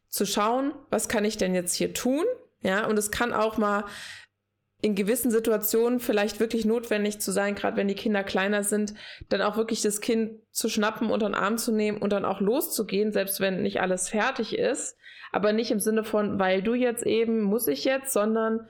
Zu 0.10 0.28
schauen, 0.28 0.74
was 0.92 1.10
kann 1.10 1.26
ich 1.26 1.38
denn 1.38 1.56
jetzt 1.56 1.74
hier 1.74 1.94
tun? 1.94 2.24
Ja, 2.62 2.86
und 2.86 2.98
es 2.98 3.10
kann 3.10 3.34
auch 3.34 3.58
mal 3.58 3.86
in 4.86 4.96
gewissen 4.96 5.32
Situationen 5.32 6.00
vielleicht 6.00 6.40
wirklich 6.40 6.64
notwendig 6.66 7.20
zu 7.20 7.32
sein, 7.32 7.56
gerade 7.56 7.76
wenn 7.76 7.88
die 7.88 7.96
Kinder 7.96 8.24
kleiner 8.24 8.64
sind, 8.64 8.94
dann 9.30 9.42
auch 9.42 9.58
wirklich 9.58 9.82
das 9.82 10.00
Kind 10.00 10.40
zu 10.52 10.70
schnappen, 10.70 11.10
unter 11.10 11.28
den 11.28 11.36
Arm 11.36 11.58
zu 11.58 11.72
nehmen 11.72 11.98
und 11.98 12.14
dann 12.14 12.24
auch 12.24 12.40
loszugehen, 12.40 13.12
selbst 13.12 13.40
wenn 13.40 13.62
nicht 13.64 13.82
alles 13.82 14.10
fertig 14.10 14.58
ist 14.58 14.96
aber 15.36 15.52
nicht 15.52 15.70
im 15.70 15.82
Sinne 15.82 16.06
von, 16.06 16.40
weil 16.40 16.64
du 16.64 16.76
jetzt 16.76 17.06
eben, 17.06 17.42
muss 17.42 17.68
ich 17.68 17.84
jetzt, 17.84 18.14
sondern 18.14 18.70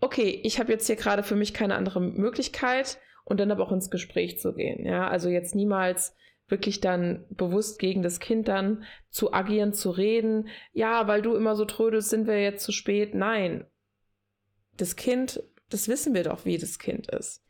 okay, 0.00 0.40
ich 0.44 0.58
habe 0.58 0.72
jetzt 0.72 0.86
hier 0.86 0.96
gerade 0.96 1.22
für 1.22 1.36
mich 1.36 1.52
keine 1.52 1.74
andere 1.74 2.00
Möglichkeit 2.00 2.98
und 3.26 3.38
dann 3.38 3.50
aber 3.50 3.64
auch 3.64 3.72
ins 3.72 3.90
Gespräch 3.90 4.38
zu 4.38 4.54
gehen. 4.54 4.86
Ja, 4.86 5.08
also 5.08 5.28
jetzt 5.28 5.54
niemals 5.54 6.16
wirklich 6.48 6.80
dann 6.80 7.26
bewusst 7.28 7.78
gegen 7.78 8.02
das 8.02 8.18
Kind 8.18 8.48
dann 8.48 8.84
zu 9.10 9.34
agieren, 9.34 9.74
zu 9.74 9.90
reden. 9.90 10.48
Ja, 10.72 11.06
weil 11.06 11.20
du 11.20 11.34
immer 11.34 11.54
so 11.54 11.66
trödelst, 11.66 12.08
sind 12.08 12.26
wir 12.26 12.40
jetzt 12.40 12.64
zu 12.64 12.72
spät. 12.72 13.14
Nein. 13.14 13.66
Das 14.78 14.96
Kind, 14.96 15.42
das 15.70 15.88
wissen 15.88 16.14
wir 16.14 16.24
doch, 16.24 16.44
wie 16.44 16.58
das 16.58 16.78
Kind 16.78 17.10
ist. 17.10 17.44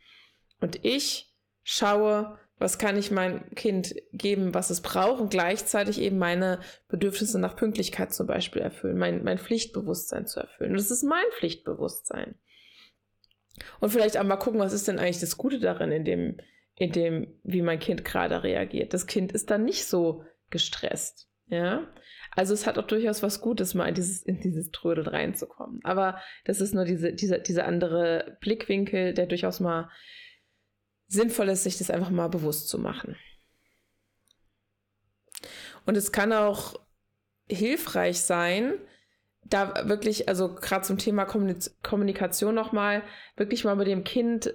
Und 0.60 0.84
ich 0.84 1.34
schaue, 1.62 2.38
was 2.58 2.78
kann 2.78 2.96
ich 2.96 3.10
meinem 3.10 3.50
Kind 3.54 3.94
geben, 4.12 4.54
was 4.54 4.70
es 4.70 4.80
braucht 4.80 5.20
und 5.20 5.30
gleichzeitig 5.30 6.00
eben 6.00 6.18
meine 6.18 6.60
Bedürfnisse 6.88 7.38
nach 7.38 7.56
Pünktlichkeit 7.56 8.14
zum 8.14 8.26
Beispiel 8.26 8.62
erfüllen, 8.62 8.96
mein, 8.96 9.22
mein 9.24 9.38
Pflichtbewusstsein 9.38 10.26
zu 10.26 10.40
erfüllen. 10.40 10.70
Und 10.70 10.78
das 10.78 10.90
ist 10.90 11.02
mein 11.02 11.24
Pflichtbewusstsein. 11.38 12.36
Und 13.80 13.90
vielleicht 13.90 14.16
auch 14.16 14.24
mal 14.24 14.36
gucken, 14.36 14.60
was 14.60 14.72
ist 14.72 14.88
denn 14.88 14.98
eigentlich 14.98 15.20
das 15.20 15.36
Gute 15.36 15.58
darin, 15.60 15.90
in 15.90 16.04
dem, 16.04 16.40
in 16.76 16.92
dem, 16.92 17.40
wie 17.42 17.62
mein 17.62 17.78
Kind 17.78 18.04
gerade 18.04 18.42
reagiert. 18.42 18.94
Das 18.94 19.06
Kind 19.06 19.32
ist 19.32 19.50
dann 19.50 19.64
nicht 19.64 19.86
so 19.86 20.24
gestresst. 20.50 21.28
Ja, 21.48 21.86
also 22.32 22.54
es 22.54 22.66
hat 22.66 22.76
auch 22.76 22.86
durchaus 22.86 23.22
was 23.22 23.40
Gutes, 23.40 23.74
mal 23.74 23.88
in 23.88 23.94
dieses, 23.94 24.22
in 24.22 24.40
dieses 24.40 24.72
Trödeln 24.72 25.06
reinzukommen. 25.06 25.80
Aber 25.84 26.20
das 26.44 26.60
ist 26.60 26.74
nur 26.74 26.84
diese, 26.84 27.12
diese, 27.12 27.40
dieser 27.40 27.66
andere 27.66 28.36
Blickwinkel, 28.40 29.14
der 29.14 29.26
durchaus 29.26 29.60
mal 29.60 29.88
sinnvoll 31.06 31.48
ist, 31.48 31.62
sich 31.62 31.78
das 31.78 31.90
einfach 31.90 32.10
mal 32.10 32.28
bewusst 32.28 32.68
zu 32.68 32.78
machen. 32.78 33.16
Und 35.84 35.96
es 35.96 36.10
kann 36.10 36.32
auch 36.32 36.80
hilfreich 37.48 38.20
sein, 38.20 38.74
da 39.44 39.88
wirklich, 39.88 40.28
also 40.28 40.52
gerade 40.56 40.84
zum 40.84 40.98
Thema 40.98 41.24
Kommunikation 41.24 42.56
nochmal, 42.56 43.04
wirklich 43.36 43.64
mal 43.64 43.76
mit 43.76 43.86
dem 43.86 44.02
Kind 44.02 44.52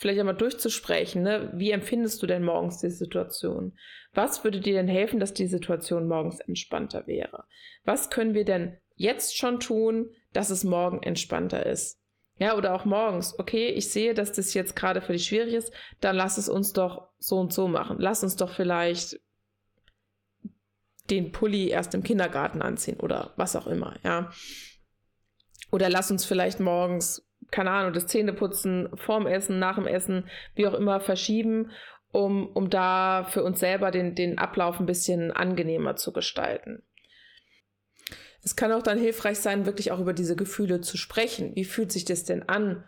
vielleicht 0.00 0.18
einmal 0.18 0.34
durchzusprechen. 0.34 1.22
Ne? 1.22 1.52
Wie 1.54 1.72
empfindest 1.72 2.22
du 2.22 2.26
denn 2.26 2.42
morgens 2.42 2.78
die 2.78 2.88
Situation? 2.88 3.76
Was 4.14 4.42
würde 4.44 4.60
dir 4.60 4.72
denn 4.72 4.88
helfen, 4.88 5.20
dass 5.20 5.34
die 5.34 5.46
Situation 5.46 6.08
morgens 6.08 6.40
entspannter 6.40 7.06
wäre? 7.06 7.44
Was 7.84 8.08
können 8.08 8.32
wir 8.32 8.46
denn 8.46 8.78
jetzt 8.96 9.36
schon 9.36 9.60
tun, 9.60 10.10
dass 10.32 10.48
es 10.48 10.64
morgen 10.64 11.02
entspannter 11.02 11.66
ist? 11.66 12.00
Ja, 12.38 12.56
oder 12.56 12.74
auch 12.74 12.86
morgens. 12.86 13.38
Okay, 13.38 13.68
ich 13.68 13.90
sehe, 13.90 14.14
dass 14.14 14.32
das 14.32 14.54
jetzt 14.54 14.74
gerade 14.74 15.02
für 15.02 15.12
dich 15.12 15.26
schwierig 15.26 15.52
ist, 15.52 15.70
dann 16.00 16.16
lass 16.16 16.38
es 16.38 16.48
uns 16.48 16.72
doch 16.72 17.10
so 17.18 17.38
und 17.38 17.52
so 17.52 17.68
machen. 17.68 17.98
Lass 18.00 18.22
uns 18.22 18.36
doch 18.36 18.54
vielleicht 18.54 19.20
den 21.10 21.30
Pulli 21.30 21.68
erst 21.68 21.92
im 21.92 22.02
Kindergarten 22.02 22.62
anziehen 22.62 22.98
oder 23.00 23.34
was 23.36 23.54
auch 23.54 23.66
immer, 23.66 23.96
ja. 24.02 24.32
Oder 25.70 25.90
lass 25.90 26.10
uns 26.10 26.24
vielleicht 26.24 26.58
morgens, 26.58 27.29
keine 27.50 27.70
Ahnung, 27.70 27.92
das 27.92 28.06
Zähneputzen 28.06 28.88
vorm 28.94 29.26
Essen, 29.26 29.58
nach 29.58 29.76
dem 29.76 29.86
Essen, 29.86 30.28
wie 30.54 30.66
auch 30.66 30.74
immer 30.74 31.00
verschieben, 31.00 31.70
um, 32.12 32.48
um 32.48 32.70
da 32.70 33.24
für 33.24 33.44
uns 33.44 33.60
selber 33.60 33.90
den, 33.90 34.14
den 34.14 34.38
Ablauf 34.38 34.80
ein 34.80 34.86
bisschen 34.86 35.30
angenehmer 35.30 35.96
zu 35.96 36.12
gestalten. 36.12 36.82
Es 38.42 38.56
kann 38.56 38.72
auch 38.72 38.82
dann 38.82 38.98
hilfreich 38.98 39.38
sein, 39.38 39.66
wirklich 39.66 39.92
auch 39.92 40.00
über 40.00 40.12
diese 40.12 40.36
Gefühle 40.36 40.80
zu 40.80 40.96
sprechen. 40.96 41.54
Wie 41.54 41.64
fühlt 41.64 41.92
sich 41.92 42.04
das 42.04 42.24
denn 42.24 42.48
an 42.48 42.84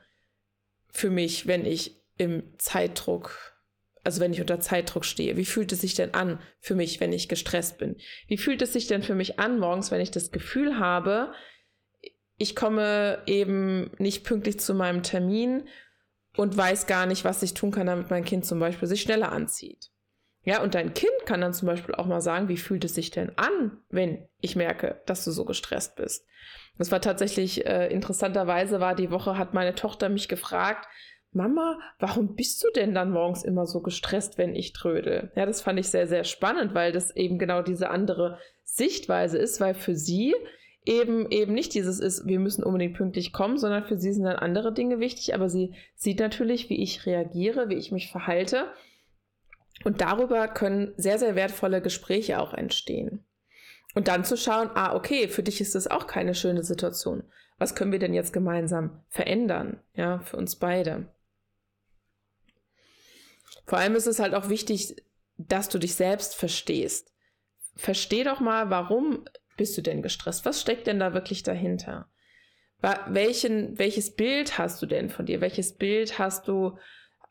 für 0.90 1.10
mich, 1.10 1.46
wenn 1.46 1.64
ich 1.66 2.02
im 2.16 2.42
Zeitdruck, 2.58 3.54
also 4.02 4.20
wenn 4.20 4.32
ich 4.32 4.40
unter 4.40 4.60
Zeitdruck 4.60 5.04
stehe? 5.04 5.36
Wie 5.36 5.44
fühlt 5.44 5.70
es 5.72 5.82
sich 5.82 5.94
denn 5.94 6.14
an 6.14 6.40
für 6.58 6.74
mich, 6.74 7.00
wenn 7.00 7.12
ich 7.12 7.28
gestresst 7.28 7.78
bin? 7.78 7.96
Wie 8.28 8.38
fühlt 8.38 8.62
es 8.62 8.72
sich 8.72 8.86
denn 8.86 9.02
für 9.02 9.14
mich 9.14 9.38
an 9.38 9.58
morgens, 9.58 9.90
wenn 9.90 10.00
ich 10.00 10.10
das 10.10 10.30
Gefühl 10.30 10.78
habe, 10.78 11.32
ich 12.42 12.56
komme 12.56 13.22
eben 13.26 13.90
nicht 13.98 14.24
pünktlich 14.24 14.58
zu 14.58 14.74
meinem 14.74 15.02
Termin 15.04 15.62
und 16.36 16.56
weiß 16.56 16.86
gar 16.86 17.06
nicht, 17.06 17.24
was 17.24 17.42
ich 17.42 17.54
tun 17.54 17.70
kann, 17.70 17.86
damit 17.86 18.10
mein 18.10 18.24
Kind 18.24 18.44
zum 18.44 18.58
Beispiel 18.58 18.88
sich 18.88 19.00
schneller 19.00 19.30
anzieht? 19.30 19.90
Ja, 20.44 20.60
und 20.60 20.74
dein 20.74 20.92
Kind 20.92 21.12
kann 21.24 21.40
dann 21.40 21.54
zum 21.54 21.66
Beispiel 21.66 21.94
auch 21.94 22.06
mal 22.06 22.20
sagen, 22.20 22.48
wie 22.48 22.56
fühlt 22.56 22.84
es 22.84 22.96
sich 22.96 23.12
denn 23.12 23.38
an, 23.38 23.78
wenn 23.90 24.28
ich 24.40 24.56
merke, 24.56 25.00
dass 25.06 25.24
du 25.24 25.30
so 25.30 25.44
gestresst 25.44 25.94
bist. 25.94 26.26
Das 26.78 26.90
war 26.90 27.00
tatsächlich 27.00 27.64
äh, 27.64 27.86
interessanterweise 27.92 28.80
war 28.80 28.96
die 28.96 29.12
Woche 29.12 29.38
hat 29.38 29.54
meine 29.54 29.76
Tochter 29.76 30.08
mich 30.08 30.28
gefragt, 30.28 30.88
Mama, 31.30 31.78
warum 32.00 32.34
bist 32.34 32.62
du 32.64 32.68
denn 32.74 32.92
dann 32.92 33.12
morgens 33.12 33.44
immer 33.44 33.66
so 33.66 33.80
gestresst, 33.82 34.36
wenn 34.36 34.54
ich 34.56 34.72
trödel? 34.72 35.30
Ja, 35.36 35.46
das 35.46 35.62
fand 35.62 35.78
ich 35.78 35.88
sehr, 35.88 36.08
sehr 36.08 36.24
spannend, 36.24 36.74
weil 36.74 36.90
das 36.90 37.14
eben 37.14 37.38
genau 37.38 37.62
diese 37.62 37.88
andere 37.88 38.38
Sichtweise 38.64 39.38
ist, 39.38 39.60
weil 39.60 39.74
für 39.74 39.94
sie 39.94 40.34
eben 40.84 41.30
eben 41.30 41.54
nicht 41.54 41.74
dieses 41.74 42.00
ist, 42.00 42.26
wir 42.26 42.40
müssen 42.40 42.64
unbedingt 42.64 42.96
pünktlich 42.96 43.32
kommen, 43.32 43.58
sondern 43.58 43.84
für 43.84 43.98
sie 43.98 44.12
sind 44.12 44.24
dann 44.24 44.36
andere 44.36 44.72
Dinge 44.72 44.98
wichtig, 44.98 45.34
aber 45.34 45.48
sie 45.48 45.74
sieht 45.94 46.18
natürlich, 46.18 46.70
wie 46.70 46.82
ich 46.82 47.06
reagiere, 47.06 47.68
wie 47.68 47.76
ich 47.76 47.92
mich 47.92 48.10
verhalte 48.10 48.66
und 49.84 50.00
darüber 50.00 50.48
können 50.48 50.92
sehr, 50.96 51.18
sehr 51.18 51.34
wertvolle 51.34 51.80
Gespräche 51.80 52.40
auch 52.40 52.54
entstehen. 52.54 53.24
Und 53.94 54.08
dann 54.08 54.24
zu 54.24 54.36
schauen, 54.36 54.70
ah, 54.74 54.94
okay, 54.94 55.28
für 55.28 55.42
dich 55.42 55.60
ist 55.60 55.74
das 55.74 55.86
auch 55.86 56.06
keine 56.06 56.34
schöne 56.34 56.62
Situation. 56.62 57.24
Was 57.58 57.74
können 57.74 57.92
wir 57.92 57.98
denn 57.98 58.14
jetzt 58.14 58.32
gemeinsam 58.32 59.02
verändern? 59.08 59.80
Ja, 59.94 60.20
für 60.20 60.36
uns 60.36 60.56
beide. 60.56 61.08
Vor 63.66 63.78
allem 63.78 63.94
ist 63.94 64.06
es 64.06 64.18
halt 64.18 64.34
auch 64.34 64.48
wichtig, 64.48 64.96
dass 65.36 65.68
du 65.68 65.78
dich 65.78 65.94
selbst 65.94 66.34
verstehst. 66.34 67.12
Versteh 67.74 68.24
doch 68.24 68.40
mal, 68.40 68.70
warum 68.70 69.24
bist 69.56 69.76
du 69.76 69.82
denn 69.82 70.02
gestresst? 70.02 70.44
Was 70.44 70.60
steckt 70.60 70.86
denn 70.86 70.98
da 70.98 71.14
wirklich 71.14 71.42
dahinter? 71.42 72.08
Welchen, 73.06 73.78
welches 73.78 74.16
Bild 74.16 74.58
hast 74.58 74.82
du 74.82 74.86
denn 74.86 75.08
von 75.08 75.24
dir? 75.24 75.40
Welches 75.40 75.76
Bild 75.76 76.18
hast 76.18 76.48
du 76.48 76.78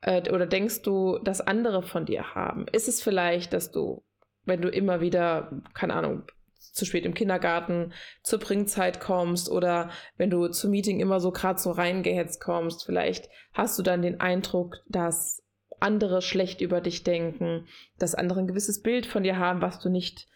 äh, 0.02 0.30
oder 0.32 0.46
denkst 0.46 0.82
du, 0.82 1.20
dass 1.20 1.42
andere 1.42 1.84
von 1.84 2.06
dir 2.06 2.36
haben? 2.36 2.68
Ist 2.72 2.88
es 2.88 3.02
vielleicht, 3.02 3.52
dass 3.52 3.72
du, 3.72 4.04
wenn 4.46 4.62
du 4.62 4.70
immer 4.70 5.02
wieder, 5.02 5.52
keine 5.74 5.94
Ahnung, 5.96 6.24
zu 6.72 6.86
spät 6.86 7.06
im 7.06 7.14
Kindergarten 7.14 7.92
zur 8.24 8.40
Bringzeit 8.40 9.00
kommst 9.00 9.50
oder 9.50 9.90
wenn 10.18 10.30
du 10.30 10.48
zum 10.48 10.72
Meeting 10.72 11.00
immer 11.00 11.20
so 11.20 11.32
gerade 11.32 11.60
so 11.60 11.72
reingehetzt 11.72 12.40
kommst, 12.40 12.86
vielleicht 12.86 13.30
hast 13.54 13.78
du 13.78 13.84
dann 13.84 14.02
den 14.02 14.22
Eindruck, 14.22 14.78
dass 14.88 15.44
andere 15.80 16.22
schlecht 16.22 16.62
über 16.62 16.80
dich 16.80 17.04
denken, 17.04 17.68
dass 17.98 18.16
andere 18.16 18.40
ein 18.40 18.48
gewisses 18.48 18.82
Bild 18.82 19.06
von 19.06 19.24
dir 19.24 19.38
haben, 19.38 19.62
was 19.62 19.80
du 19.80 19.90
nicht, 19.90 20.28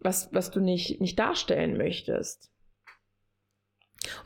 was, 0.00 0.32
was 0.32 0.50
du 0.50 0.60
nicht, 0.60 1.00
nicht 1.00 1.18
darstellen 1.18 1.76
möchtest. 1.76 2.50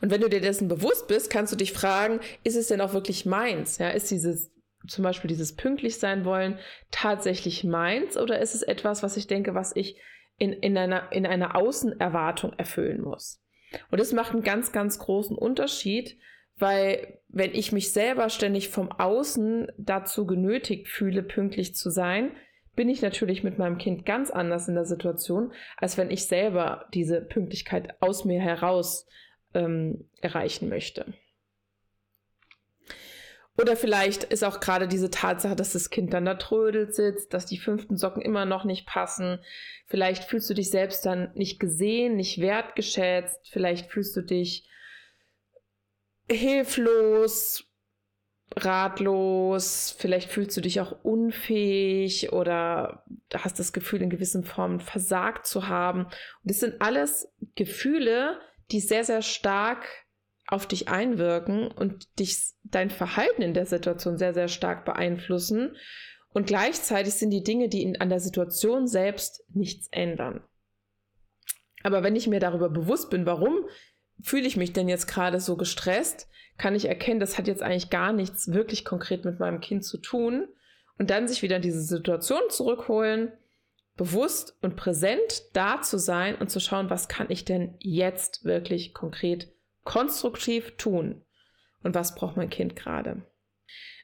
Und 0.01 0.09
wenn 0.09 0.21
du 0.21 0.29
dir 0.29 0.41
dessen 0.41 0.67
bewusst 0.67 1.07
bist, 1.07 1.29
kannst 1.29 1.51
du 1.51 1.57
dich 1.57 1.73
fragen, 1.73 2.19
ist 2.43 2.55
es 2.55 2.67
denn 2.67 2.81
auch 2.81 2.93
wirklich 2.93 3.25
meins? 3.25 3.77
Ja, 3.77 3.89
ist 3.89 4.09
dieses 4.09 4.51
zum 4.87 5.03
Beispiel 5.03 5.27
dieses 5.27 5.55
pünktlich 5.55 5.97
sein 5.97 6.25
wollen 6.25 6.59
tatsächlich 6.91 7.63
meins 7.63 8.17
oder 8.17 8.39
ist 8.39 8.55
es 8.55 8.61
etwas, 8.61 9.03
was 9.03 9.17
ich 9.17 9.27
denke, 9.27 9.55
was 9.55 9.75
ich 9.75 9.99
in, 10.37 10.53
in, 10.53 10.77
einer, 10.77 11.11
in 11.11 11.25
einer 11.25 11.55
Außenerwartung 11.55 12.53
erfüllen 12.53 13.01
muss? 13.01 13.41
Und 13.89 13.99
das 13.99 14.13
macht 14.13 14.33
einen 14.33 14.43
ganz, 14.43 14.71
ganz 14.71 14.99
großen 14.99 15.37
Unterschied, 15.37 16.17
weil 16.57 17.19
wenn 17.27 17.53
ich 17.53 17.71
mich 17.71 17.91
selber 17.91 18.29
ständig 18.29 18.69
vom 18.69 18.91
Außen 18.91 19.71
dazu 19.77 20.25
genötigt 20.25 20.87
fühle, 20.87 21.23
pünktlich 21.23 21.75
zu 21.75 21.89
sein, 21.89 22.31
bin 22.75 22.89
ich 22.89 23.01
natürlich 23.01 23.43
mit 23.43 23.57
meinem 23.57 23.77
Kind 23.77 24.05
ganz 24.05 24.31
anders 24.31 24.67
in 24.67 24.75
der 24.75 24.85
Situation, 24.85 25.53
als 25.77 25.97
wenn 25.97 26.11
ich 26.11 26.25
selber 26.25 26.85
diese 26.93 27.21
Pünktlichkeit 27.21 28.01
aus 28.01 28.25
mir 28.25 28.41
heraus 28.41 29.07
ähm, 29.53 30.09
erreichen 30.21 30.69
möchte. 30.69 31.13
Oder 33.57 33.77
vielleicht 33.77 34.25
ist 34.25 34.43
auch 34.43 34.59
gerade 34.59 34.87
diese 34.87 35.09
Tatsache, 35.09 35.55
dass 35.55 35.71
das 35.71 35.89
Kind 35.89 36.13
dann 36.13 36.25
da 36.25 36.33
trödelt 36.35 36.93
sitzt, 36.93 37.33
dass 37.33 37.45
die 37.45 37.57
fünften 37.57 37.95
Socken 37.95 38.21
immer 38.21 38.43
noch 38.43 38.65
nicht 38.65 38.85
passen. 38.85 39.39
Vielleicht 39.87 40.25
fühlst 40.25 40.49
du 40.49 40.53
dich 40.53 40.69
selbst 40.69 41.05
dann 41.05 41.31
nicht 41.35 41.59
gesehen, 41.59 42.17
nicht 42.17 42.41
wertgeschätzt. 42.41 43.39
Vielleicht 43.49 43.89
fühlst 43.89 44.15
du 44.17 44.21
dich 44.21 44.67
hilflos, 46.29 47.63
ratlos. 48.55 49.95
Vielleicht 49.97 50.29
fühlst 50.29 50.55
du 50.55 50.61
dich 50.61 50.79
auch 50.81 51.03
unfähig 51.03 52.31
oder 52.31 53.03
hast 53.33 53.59
das 53.59 53.73
Gefühl, 53.73 54.01
in 54.01 54.09
gewissen 54.09 54.43
Formen 54.43 54.79
versagt 54.79 55.45
zu 55.45 55.67
haben. 55.67 56.05
Und 56.05 56.15
das 56.43 56.59
sind 56.59 56.81
alles 56.81 57.31
Gefühle, 57.55 58.39
die 58.71 58.79
sehr, 58.79 59.03
sehr 59.03 59.21
stark 59.21 59.85
auf 60.47 60.67
dich 60.67 60.89
einwirken 60.89 61.67
und 61.67 62.19
dich 62.19 62.37
dein 62.63 62.89
Verhalten 62.89 63.41
in 63.41 63.53
der 63.53 63.65
Situation 63.65 64.17
sehr, 64.17 64.33
sehr 64.33 64.47
stark 64.47 64.85
beeinflussen. 64.85 65.75
Und 66.29 66.47
gleichzeitig 66.47 67.13
sind 67.15 67.31
die 67.31 67.43
Dinge, 67.43 67.69
die 67.69 67.81
in, 67.81 67.99
an 67.99 68.09
der 68.09 68.19
Situation 68.19 68.87
selbst 68.87 69.43
nichts 69.49 69.87
ändern. 69.91 70.43
Aber 71.83 72.03
wenn 72.03 72.15
ich 72.15 72.27
mir 72.27 72.39
darüber 72.39 72.69
bewusst 72.69 73.09
bin, 73.09 73.25
warum 73.25 73.65
fühle 74.21 74.47
ich 74.47 74.57
mich 74.57 74.73
denn 74.73 74.89
jetzt 74.89 75.07
gerade 75.07 75.39
so 75.39 75.55
gestresst, 75.55 76.27
kann 76.57 76.75
ich 76.75 76.85
erkennen, 76.85 77.19
das 77.19 77.37
hat 77.37 77.47
jetzt 77.47 77.61
eigentlich 77.61 77.89
gar 77.89 78.13
nichts 78.13 78.51
wirklich 78.53 78.85
konkret 78.85 79.25
mit 79.25 79.39
meinem 79.39 79.59
Kind 79.59 79.83
zu 79.83 79.97
tun. 79.97 80.47
Und 80.97 81.09
dann 81.09 81.27
sich 81.27 81.41
wieder 81.41 81.57
in 81.57 81.61
diese 81.61 81.81
Situation 81.81 82.39
zurückholen, 82.49 83.33
bewusst 83.97 84.57
und 84.61 84.75
präsent 84.75 85.43
da 85.53 85.81
zu 85.81 85.97
sein 85.97 86.35
und 86.35 86.49
zu 86.49 86.59
schauen, 86.59 86.89
was 86.89 87.07
kann 87.07 87.29
ich 87.29 87.43
denn 87.45 87.75
jetzt 87.79 88.45
wirklich 88.45 88.93
konkret 88.93 89.49
konstruktiv 89.83 90.75
tun 90.77 91.21
und 91.83 91.95
was 91.95 92.15
braucht 92.15 92.37
mein 92.37 92.49
Kind 92.49 92.75
gerade. 92.75 93.23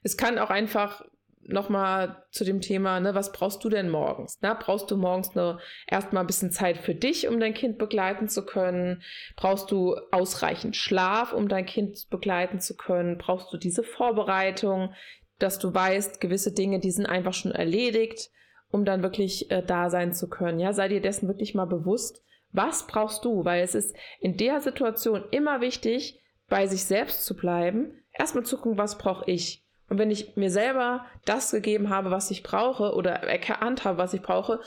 Es 0.04 0.18
kann 0.18 0.38
auch 0.38 0.50
einfach 0.50 1.04
nochmal 1.48 2.24
zu 2.32 2.44
dem 2.44 2.62
Thema, 2.62 3.00
ne, 3.00 3.16
was 3.16 3.32
brauchst 3.32 3.64
du 3.64 3.70
denn 3.70 3.90
morgens? 3.90 4.40
Na, 4.42 4.54
brauchst 4.54 4.92
du 4.92 4.98
morgens 4.98 5.36
eine, 5.36 5.60
erstmal 5.88 6.24
ein 6.24 6.28
bisschen 6.28 6.52
Zeit 6.52 6.78
für 6.78 6.96
dich, 6.96 7.28
um 7.28 7.40
dein 7.40 7.54
Kind 7.54 7.78
begleiten 7.78 8.28
zu 8.28 8.46
können? 8.46 9.02
Brauchst 9.36 9.72
du 9.72 9.96
ausreichend 10.12 10.76
Schlaf, 10.76 11.34
um 11.34 11.48
dein 11.48 11.66
Kind 11.66 12.10
begleiten 12.10 12.60
zu 12.60 12.76
können? 12.76 13.18
Brauchst 13.18 13.52
du 13.54 13.58
diese 13.58 13.84
Vorbereitung, 13.84 14.94
dass 15.40 15.60
du 15.60 15.74
weißt, 15.74 16.22
gewisse 16.22 16.54
Dinge, 16.54 16.80
die 16.80 16.92
sind 16.92 17.06
einfach 17.06 17.34
schon 17.34 17.52
erledigt, 17.52 18.30
um 18.70 18.86
dann 18.86 19.04
wirklich 19.04 19.50
äh, 19.52 19.64
da 19.66 19.90
sein 19.90 20.14
zu 20.14 20.30
können? 20.30 20.60
Ja, 20.60 20.74
sei 20.74 20.88
dir 20.88 21.02
dessen 21.02 21.28
wirklich 21.28 21.56
mal 21.56 21.66
bewusst. 21.66 22.24
Was 22.52 22.86
brauchst 22.86 23.26
du? 23.26 23.46
Weil 23.46 23.64
es 23.64 23.76
ist 23.76 23.96
in 24.20 24.38
der 24.38 24.60
Situation 24.62 25.24
immer 25.32 25.62
wichtig, 25.62 26.20
bei 26.50 26.68
sich 26.68 26.84
selbst 26.84 27.26
zu 27.26 27.36
bleiben, 27.36 28.04
erstmal 28.12 28.46
zu 28.46 28.58
gucken, 28.58 28.78
was 28.78 28.98
brauche 28.98 29.30
ich? 29.32 29.64
Und 29.92 29.98
wenn 29.98 30.10
ich 30.10 30.38
mir 30.38 30.50
selber 30.50 31.06
das 31.26 31.52
gegeben 31.52 31.90
habe, 31.90 32.12
was 32.12 32.32
ich 32.32 32.44
brauche 32.44 32.94
oder 32.96 33.12
erkannt 33.12 33.84
habe, 33.84 33.98
was 33.98 34.14
ich 34.14 34.22
brauche, 34.22 34.62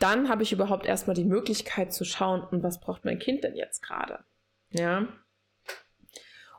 dann 0.00 0.28
habe 0.28 0.42
ich 0.42 0.50
überhaupt 0.50 0.86
erstmal 0.86 1.14
die 1.14 1.24
Möglichkeit 1.24 1.92
zu 1.92 2.04
schauen, 2.04 2.42
und 2.42 2.64
was 2.64 2.80
braucht 2.80 3.04
mein 3.04 3.20
Kind 3.20 3.44
denn 3.44 3.54
jetzt 3.54 3.80
gerade? 3.80 4.24
Ja. 4.70 5.06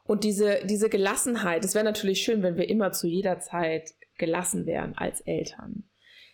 Und 0.06 0.24
diese, 0.24 0.62
diese 0.64 0.88
Gelassenheit, 0.88 1.66
es 1.66 1.76
wäre 1.76 1.84
natürlich 1.84 2.22
schön, 2.22 2.44
wenn 2.44 2.56
wir 2.56 2.70
immer 2.70 2.94
zu 2.94 3.08
jeder 3.08 3.40
Zeit 3.42 3.90
gelassen 4.18 4.66
wären 4.66 4.98
als 4.98 5.20
Eltern. 5.20 5.84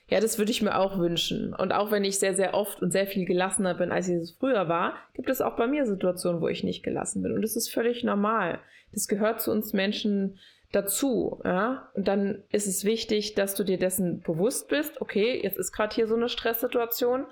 Ja, 0.09 0.19
das 0.19 0.37
würde 0.37 0.51
ich 0.51 0.61
mir 0.61 0.77
auch 0.77 0.99
wünschen. 0.99 1.55
Und 1.55 1.71
auch 1.71 1.89
wenn 1.89 2.03
ich 2.03 2.19
sehr, 2.19 2.35
sehr 2.35 2.53
oft 2.53 2.83
und 2.83 2.91
sehr 2.91 3.07
viel 3.07 3.25
gelassener 3.25 3.73
bin, 3.73 3.91
als 3.91 4.07
ich 4.07 4.17
es 4.17 4.37
früher 4.37 4.69
war, 4.69 4.93
gibt 5.15 5.31
es 5.31 5.41
auch 5.41 5.55
bei 5.55 5.65
mir 5.65 5.87
Situationen, 5.87 6.39
wo 6.39 6.49
ich 6.49 6.63
nicht 6.63 6.83
gelassen 6.83 7.23
bin. 7.23 7.31
Und 7.31 7.41
das 7.41 7.55
ist 7.55 7.73
völlig 7.73 8.03
normal. 8.03 8.59
Das 8.91 9.07
gehört 9.07 9.41
zu 9.41 9.49
uns 9.49 9.73
Menschen 9.73 10.37
dazu. 10.73 11.39
Ja? 11.45 11.89
Und 11.93 12.09
dann 12.09 12.43
ist 12.49 12.67
es 12.67 12.83
wichtig, 12.83 13.35
dass 13.35 13.55
du 13.55 13.63
dir 13.63 13.77
dessen 13.77 14.19
bewusst 14.19 14.67
bist, 14.67 14.99
okay, 14.99 15.39
jetzt 15.41 15.57
ist 15.57 15.71
gerade 15.71 15.95
hier 15.95 16.07
so 16.07 16.15
eine 16.15 16.27
Stresssituation 16.27 17.25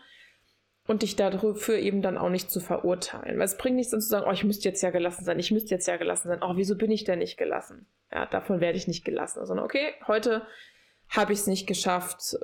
und 0.87 1.01
dich 1.01 1.15
dafür 1.15 1.77
eben 1.77 2.01
dann 2.01 2.17
auch 2.17 2.29
nicht 2.29 2.49
zu 2.49 2.59
verurteilen. 2.59 3.37
Weil 3.37 3.45
es 3.45 3.57
bringt 3.57 3.75
nichts 3.75 3.91
dann 3.91 4.01
zu 4.01 4.07
sagen, 4.07 4.25
oh, 4.27 4.31
ich 4.31 4.43
müsste 4.43 4.69
jetzt 4.69 4.81
ja 4.81 4.91
gelassen 4.91 5.25
sein, 5.25 5.39
ich 5.39 5.51
müsste 5.51 5.71
jetzt 5.71 5.87
ja 5.87 5.97
gelassen 5.97 6.29
sein, 6.29 6.41
oh, 6.41 6.53
wieso 6.55 6.77
bin 6.77 6.91
ich 6.91 7.03
denn 7.03 7.19
nicht 7.19 7.37
gelassen? 7.37 7.87
Ja, 8.11 8.25
davon 8.25 8.61
werde 8.61 8.77
ich 8.77 8.87
nicht 8.87 9.03
gelassen, 9.03 9.45
sondern 9.45 9.65
okay, 9.65 9.93
heute 10.07 10.45
habe 11.09 11.33
ich 11.33 11.39
es 11.39 11.47
nicht 11.47 11.67
geschafft, 11.67 12.37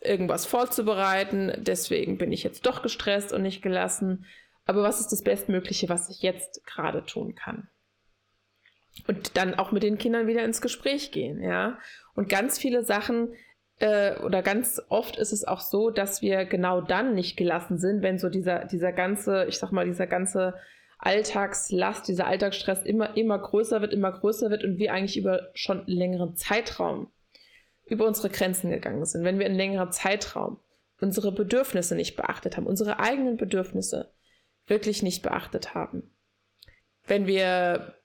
irgendwas 0.00 0.46
vorzubereiten, 0.46 1.52
deswegen 1.58 2.18
bin 2.18 2.32
ich 2.32 2.42
jetzt 2.42 2.66
doch 2.66 2.82
gestresst 2.82 3.32
und 3.32 3.42
nicht 3.42 3.62
gelassen. 3.62 4.26
Aber 4.64 4.82
was 4.82 5.00
ist 5.00 5.12
das 5.12 5.22
Bestmögliche, 5.22 5.88
was 5.88 6.08
ich 6.08 6.22
jetzt 6.22 6.64
gerade 6.66 7.04
tun 7.04 7.34
kann? 7.34 7.68
Und 9.06 9.36
dann 9.36 9.54
auch 9.54 9.72
mit 9.72 9.82
den 9.82 9.98
Kindern 9.98 10.26
wieder 10.26 10.44
ins 10.44 10.60
Gespräch 10.60 11.12
gehen, 11.12 11.42
ja. 11.42 11.78
Und 12.14 12.28
ganz 12.28 12.58
viele 12.58 12.84
Sachen 12.84 13.34
äh, 13.78 14.18
oder 14.20 14.42
ganz 14.42 14.80
oft 14.88 15.16
ist 15.16 15.32
es 15.32 15.44
auch 15.44 15.60
so, 15.60 15.90
dass 15.90 16.22
wir 16.22 16.44
genau 16.44 16.80
dann 16.80 17.14
nicht 17.14 17.36
gelassen 17.36 17.78
sind, 17.78 18.02
wenn 18.02 18.18
so 18.18 18.28
dieser, 18.28 18.64
dieser 18.66 18.92
ganze, 18.92 19.46
ich 19.46 19.58
sag 19.58 19.72
mal, 19.72 19.86
dieser 19.86 20.06
ganze 20.06 20.54
Alltagslast, 20.98 22.06
dieser 22.06 22.26
Alltagsstress 22.26 22.82
immer, 22.82 23.16
immer 23.16 23.38
größer 23.38 23.80
wird, 23.80 23.92
immer 23.92 24.12
größer 24.12 24.50
wird 24.50 24.62
und 24.62 24.78
wir 24.78 24.92
eigentlich 24.92 25.16
über 25.16 25.48
schon 25.54 25.80
einen 25.80 25.96
längeren 25.96 26.36
Zeitraum 26.36 27.10
über 27.86 28.06
unsere 28.06 28.30
Grenzen 28.30 28.70
gegangen 28.70 29.04
sind. 29.04 29.24
Wenn 29.24 29.38
wir 29.40 29.46
einen 29.46 29.56
längeren 29.56 29.90
Zeitraum 29.90 30.60
unsere 31.00 31.32
Bedürfnisse 31.32 31.96
nicht 31.96 32.14
beachtet 32.14 32.56
haben, 32.56 32.66
unsere 32.66 33.00
eigenen 33.00 33.36
Bedürfnisse 33.36 34.12
wirklich 34.66 35.02
nicht 35.02 35.22
beachtet 35.22 35.74
haben. 35.74 36.14
Wenn 37.04 37.26
wir 37.26 37.96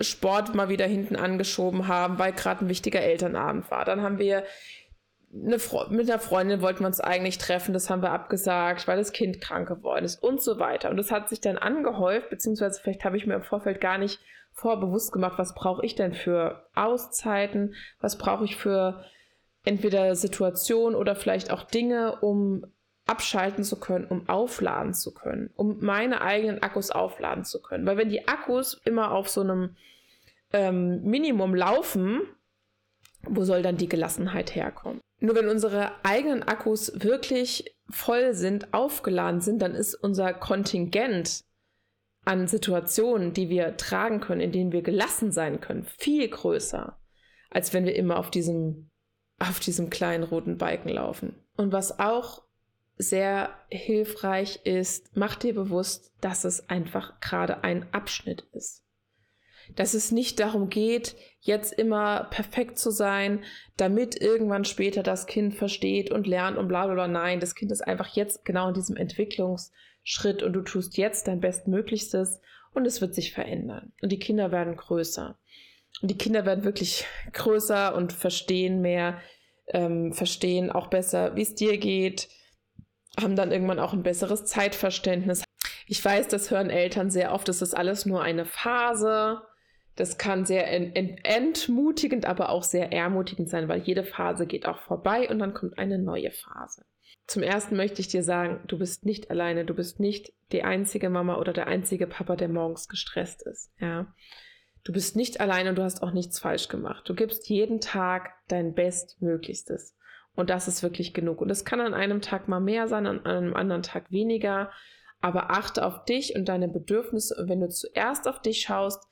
Sport 0.00 0.54
mal 0.54 0.68
wieder 0.68 0.86
hinten 0.86 1.16
angeschoben 1.16 1.88
haben, 1.88 2.18
weil 2.18 2.32
gerade 2.32 2.64
ein 2.64 2.68
wichtiger 2.68 3.00
Elternabend 3.00 3.70
war. 3.70 3.84
Dann 3.84 4.02
haben 4.02 4.18
wir 4.18 4.44
eine 5.34 5.58
mit 5.90 6.08
einer 6.08 6.20
Freundin 6.20 6.62
wollten 6.62 6.80
wir 6.80 6.86
uns 6.86 7.00
eigentlich 7.00 7.38
treffen, 7.38 7.72
das 7.74 7.90
haben 7.90 8.02
wir 8.02 8.12
abgesagt, 8.12 8.86
weil 8.86 8.98
das 8.98 9.12
Kind 9.12 9.40
krank 9.40 9.66
geworden 9.66 10.04
ist 10.04 10.22
und 10.22 10.40
so 10.40 10.60
weiter. 10.60 10.90
Und 10.90 10.96
das 10.96 11.10
hat 11.10 11.28
sich 11.28 11.40
dann 11.40 11.58
angehäuft, 11.58 12.30
beziehungsweise 12.30 12.80
vielleicht 12.80 13.04
habe 13.04 13.16
ich 13.16 13.26
mir 13.26 13.34
im 13.34 13.42
Vorfeld 13.42 13.80
gar 13.80 13.98
nicht 13.98 14.20
vorbewusst 14.52 15.12
gemacht, 15.12 15.36
was 15.36 15.54
brauche 15.54 15.84
ich 15.84 15.96
denn 15.96 16.14
für 16.14 16.68
Auszeiten, 16.76 17.74
was 18.00 18.16
brauche 18.16 18.44
ich 18.44 18.56
für 18.56 19.04
entweder 19.64 20.14
Situationen 20.14 20.96
oder 20.96 21.16
vielleicht 21.16 21.50
auch 21.50 21.64
Dinge, 21.64 22.20
um 22.20 22.64
abschalten 23.06 23.64
zu 23.64 23.78
können, 23.78 24.06
um 24.06 24.28
aufladen 24.28 24.94
zu 24.94 25.12
können, 25.12 25.50
um 25.56 25.78
meine 25.80 26.22
eigenen 26.22 26.62
Akkus 26.62 26.90
aufladen 26.90 27.44
zu 27.44 27.60
können. 27.60 27.86
Weil 27.86 27.96
wenn 27.96 28.08
die 28.08 28.28
Akkus 28.28 28.80
immer 28.84 29.12
auf 29.12 29.28
so 29.28 29.42
einem 29.42 29.76
ähm, 30.52 31.02
Minimum 31.02 31.54
laufen, 31.54 32.22
wo 33.22 33.44
soll 33.44 33.62
dann 33.62 33.76
die 33.76 33.88
Gelassenheit 33.88 34.54
herkommen? 34.54 35.00
Nur 35.20 35.34
wenn 35.34 35.48
unsere 35.48 36.04
eigenen 36.04 36.42
Akkus 36.42 36.92
wirklich 37.02 37.76
voll 37.90 38.34
sind, 38.34 38.72
aufgeladen 38.72 39.40
sind, 39.40 39.60
dann 39.60 39.74
ist 39.74 39.94
unser 39.94 40.32
Kontingent 40.32 41.44
an 42.24 42.46
Situationen, 42.46 43.34
die 43.34 43.48
wir 43.48 43.76
tragen 43.76 44.20
können, 44.20 44.40
in 44.40 44.52
denen 44.52 44.72
wir 44.72 44.82
gelassen 44.82 45.30
sein 45.30 45.60
können, 45.60 45.84
viel 45.84 46.26
größer, 46.28 46.98
als 47.50 47.74
wenn 47.74 47.84
wir 47.84 47.94
immer 47.94 48.18
auf 48.18 48.30
diesem, 48.30 48.90
auf 49.38 49.60
diesem 49.60 49.90
kleinen 49.90 50.24
roten 50.24 50.56
Balken 50.56 50.88
laufen. 50.88 51.34
Und 51.56 51.72
was 51.72 51.98
auch 51.98 52.42
sehr 52.96 53.50
hilfreich 53.70 54.60
ist, 54.64 55.10
mach 55.14 55.36
dir 55.36 55.54
bewusst, 55.54 56.12
dass 56.20 56.44
es 56.44 56.68
einfach 56.68 57.20
gerade 57.20 57.64
ein 57.64 57.92
Abschnitt 57.92 58.46
ist. 58.52 58.82
Dass 59.74 59.94
es 59.94 60.12
nicht 60.12 60.40
darum 60.40 60.68
geht, 60.68 61.16
jetzt 61.40 61.72
immer 61.72 62.24
perfekt 62.24 62.78
zu 62.78 62.90
sein, 62.90 63.42
damit 63.76 64.20
irgendwann 64.20 64.64
später 64.64 65.02
das 65.02 65.26
Kind 65.26 65.54
versteht 65.54 66.10
und 66.10 66.26
lernt 66.26 66.58
und 66.58 66.68
bla 66.68 66.86
bla 66.86 66.94
bla. 66.94 67.08
Nein, 67.08 67.40
das 67.40 67.54
Kind 67.54 67.72
ist 67.72 67.80
einfach 67.80 68.08
jetzt 68.08 68.44
genau 68.44 68.68
in 68.68 68.74
diesem 68.74 68.96
Entwicklungsschritt 68.96 70.42
und 70.42 70.52
du 70.52 70.62
tust 70.62 70.96
jetzt 70.96 71.26
dein 71.28 71.40
Bestmöglichstes 71.40 72.40
und 72.74 72.86
es 72.86 73.00
wird 73.00 73.14
sich 73.14 73.32
verändern. 73.32 73.92
Und 74.02 74.12
die 74.12 74.18
Kinder 74.18 74.52
werden 74.52 74.76
größer. 74.76 75.38
Und 76.02 76.10
die 76.10 76.18
Kinder 76.18 76.44
werden 76.44 76.64
wirklich 76.64 77.06
größer 77.32 77.94
und 77.94 78.12
verstehen 78.12 78.80
mehr, 78.80 79.20
ähm, 79.68 80.12
verstehen 80.12 80.70
auch 80.70 80.88
besser, 80.88 81.36
wie 81.36 81.42
es 81.42 81.54
dir 81.54 81.78
geht, 81.78 82.28
haben 83.20 83.36
dann 83.36 83.52
irgendwann 83.52 83.78
auch 83.78 83.92
ein 83.92 84.02
besseres 84.02 84.44
Zeitverständnis. 84.44 85.44
Ich 85.86 86.04
weiß, 86.04 86.28
das 86.28 86.50
hören 86.50 86.70
Eltern 86.70 87.10
sehr 87.10 87.32
oft, 87.32 87.48
das 87.48 87.62
ist 87.62 87.74
alles 87.74 88.06
nur 88.06 88.22
eine 88.22 88.44
Phase. 88.46 89.42
Das 89.96 90.18
kann 90.18 90.44
sehr 90.44 90.66
entmutigend, 91.24 92.26
aber 92.26 92.48
auch 92.48 92.64
sehr 92.64 92.92
ermutigend 92.92 93.48
sein, 93.48 93.68
weil 93.68 93.82
jede 93.82 94.02
Phase 94.02 94.46
geht 94.46 94.66
auch 94.66 94.80
vorbei 94.80 95.28
und 95.28 95.38
dann 95.38 95.54
kommt 95.54 95.78
eine 95.78 95.98
neue 95.98 96.32
Phase. 96.32 96.84
Zum 97.26 97.42
ersten 97.42 97.76
möchte 97.76 98.00
ich 98.00 98.08
dir 98.08 98.24
sagen, 98.24 98.60
du 98.66 98.76
bist 98.76 99.06
nicht 99.06 99.30
alleine, 99.30 99.64
du 99.64 99.72
bist 99.72 100.00
nicht 100.00 100.32
die 100.52 100.64
einzige 100.64 101.10
Mama 101.10 101.36
oder 101.36 101.52
der 101.52 101.68
einzige 101.68 102.06
Papa, 102.06 102.34
der 102.34 102.48
morgens 102.48 102.88
gestresst 102.88 103.42
ist. 103.42 103.70
Ja. 103.78 104.12
Du 104.82 104.92
bist 104.92 105.16
nicht 105.16 105.40
alleine 105.40 105.70
und 105.70 105.76
du 105.76 105.82
hast 105.82 106.02
auch 106.02 106.10
nichts 106.10 106.38
falsch 106.38 106.68
gemacht. 106.68 107.08
Du 107.08 107.14
gibst 107.14 107.48
jeden 107.48 107.80
Tag 107.80 108.32
dein 108.48 108.74
Bestmöglichstes. 108.74 109.96
Und 110.36 110.50
das 110.50 110.68
ist 110.68 110.82
wirklich 110.82 111.14
genug. 111.14 111.40
Und 111.40 111.50
es 111.50 111.64
kann 111.64 111.80
an 111.80 111.94
einem 111.94 112.20
Tag 112.20 112.48
mal 112.48 112.60
mehr 112.60 112.88
sein, 112.88 113.06
an 113.06 113.24
einem 113.24 113.54
anderen 113.54 113.82
Tag 113.82 114.10
weniger. 114.10 114.70
Aber 115.20 115.50
achte 115.50 115.86
auf 115.86 116.04
dich 116.04 116.34
und 116.34 116.48
deine 116.48 116.68
Bedürfnisse. 116.68 117.36
Und 117.36 117.48
wenn 117.48 117.60
du 117.60 117.68
zuerst 117.68 118.28
auf 118.28 118.42
dich 118.42 118.60
schaust, 118.60 119.02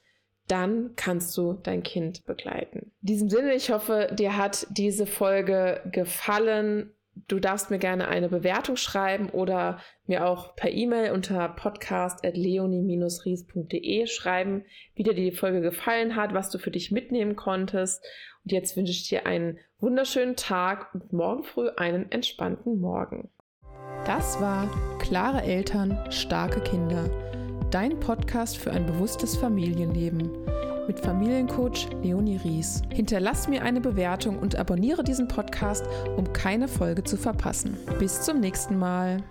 dann 0.48 0.90
kannst 0.96 1.36
du 1.36 1.54
dein 1.54 1.82
Kind 1.82 2.24
begleiten. 2.26 2.92
In 3.02 3.06
diesem 3.06 3.30
Sinne, 3.30 3.54
ich 3.54 3.70
hoffe, 3.70 4.08
dir 4.12 4.36
hat 4.36 4.66
diese 4.70 5.06
Folge 5.06 5.80
gefallen. 5.90 6.92
Du 7.28 7.38
darfst 7.38 7.70
mir 7.70 7.78
gerne 7.78 8.08
eine 8.08 8.28
Bewertung 8.28 8.76
schreiben 8.76 9.30
oder 9.30 9.78
mir 10.06 10.26
auch 10.26 10.56
per 10.56 10.70
E-Mail 10.70 11.12
unter 11.12 11.48
podcast.leonie-ries.de 11.48 14.06
schreiben, 14.06 14.64
wie 14.94 15.02
dir 15.02 15.14
die 15.14 15.30
Folge 15.30 15.60
gefallen 15.60 16.16
hat, 16.16 16.32
was 16.34 16.50
du 16.50 16.58
für 16.58 16.70
dich 16.70 16.90
mitnehmen 16.90 17.36
konntest. 17.36 18.02
Und 18.44 18.52
jetzt 18.52 18.76
wünsche 18.76 18.92
ich 18.92 19.08
dir 19.08 19.26
einen 19.26 19.58
wunderschönen 19.78 20.36
Tag 20.36 20.94
und 20.94 21.12
morgen 21.12 21.44
früh 21.44 21.68
einen 21.76 22.10
entspannten 22.10 22.80
Morgen. 22.80 23.30
Das 24.04 24.40
war 24.40 24.68
Klare 24.98 25.42
Eltern, 25.42 25.98
starke 26.10 26.60
Kinder. 26.60 27.08
Dein 27.70 27.98
Podcast 28.00 28.58
für 28.58 28.72
ein 28.72 28.84
bewusstes 28.84 29.36
Familienleben 29.36 30.30
mit 30.86 30.98
Familiencoach 31.00 31.88
Leonie 32.02 32.38
Ries. 32.38 32.82
Hinterlass 32.90 33.48
mir 33.48 33.62
eine 33.62 33.80
Bewertung 33.80 34.38
und 34.38 34.56
abonniere 34.56 35.04
diesen 35.04 35.28
Podcast, 35.28 35.86
um 36.16 36.32
keine 36.32 36.68
Folge 36.68 37.04
zu 37.04 37.16
verpassen. 37.16 37.76
Bis 37.98 38.22
zum 38.22 38.40
nächsten 38.40 38.78
Mal. 38.78 39.22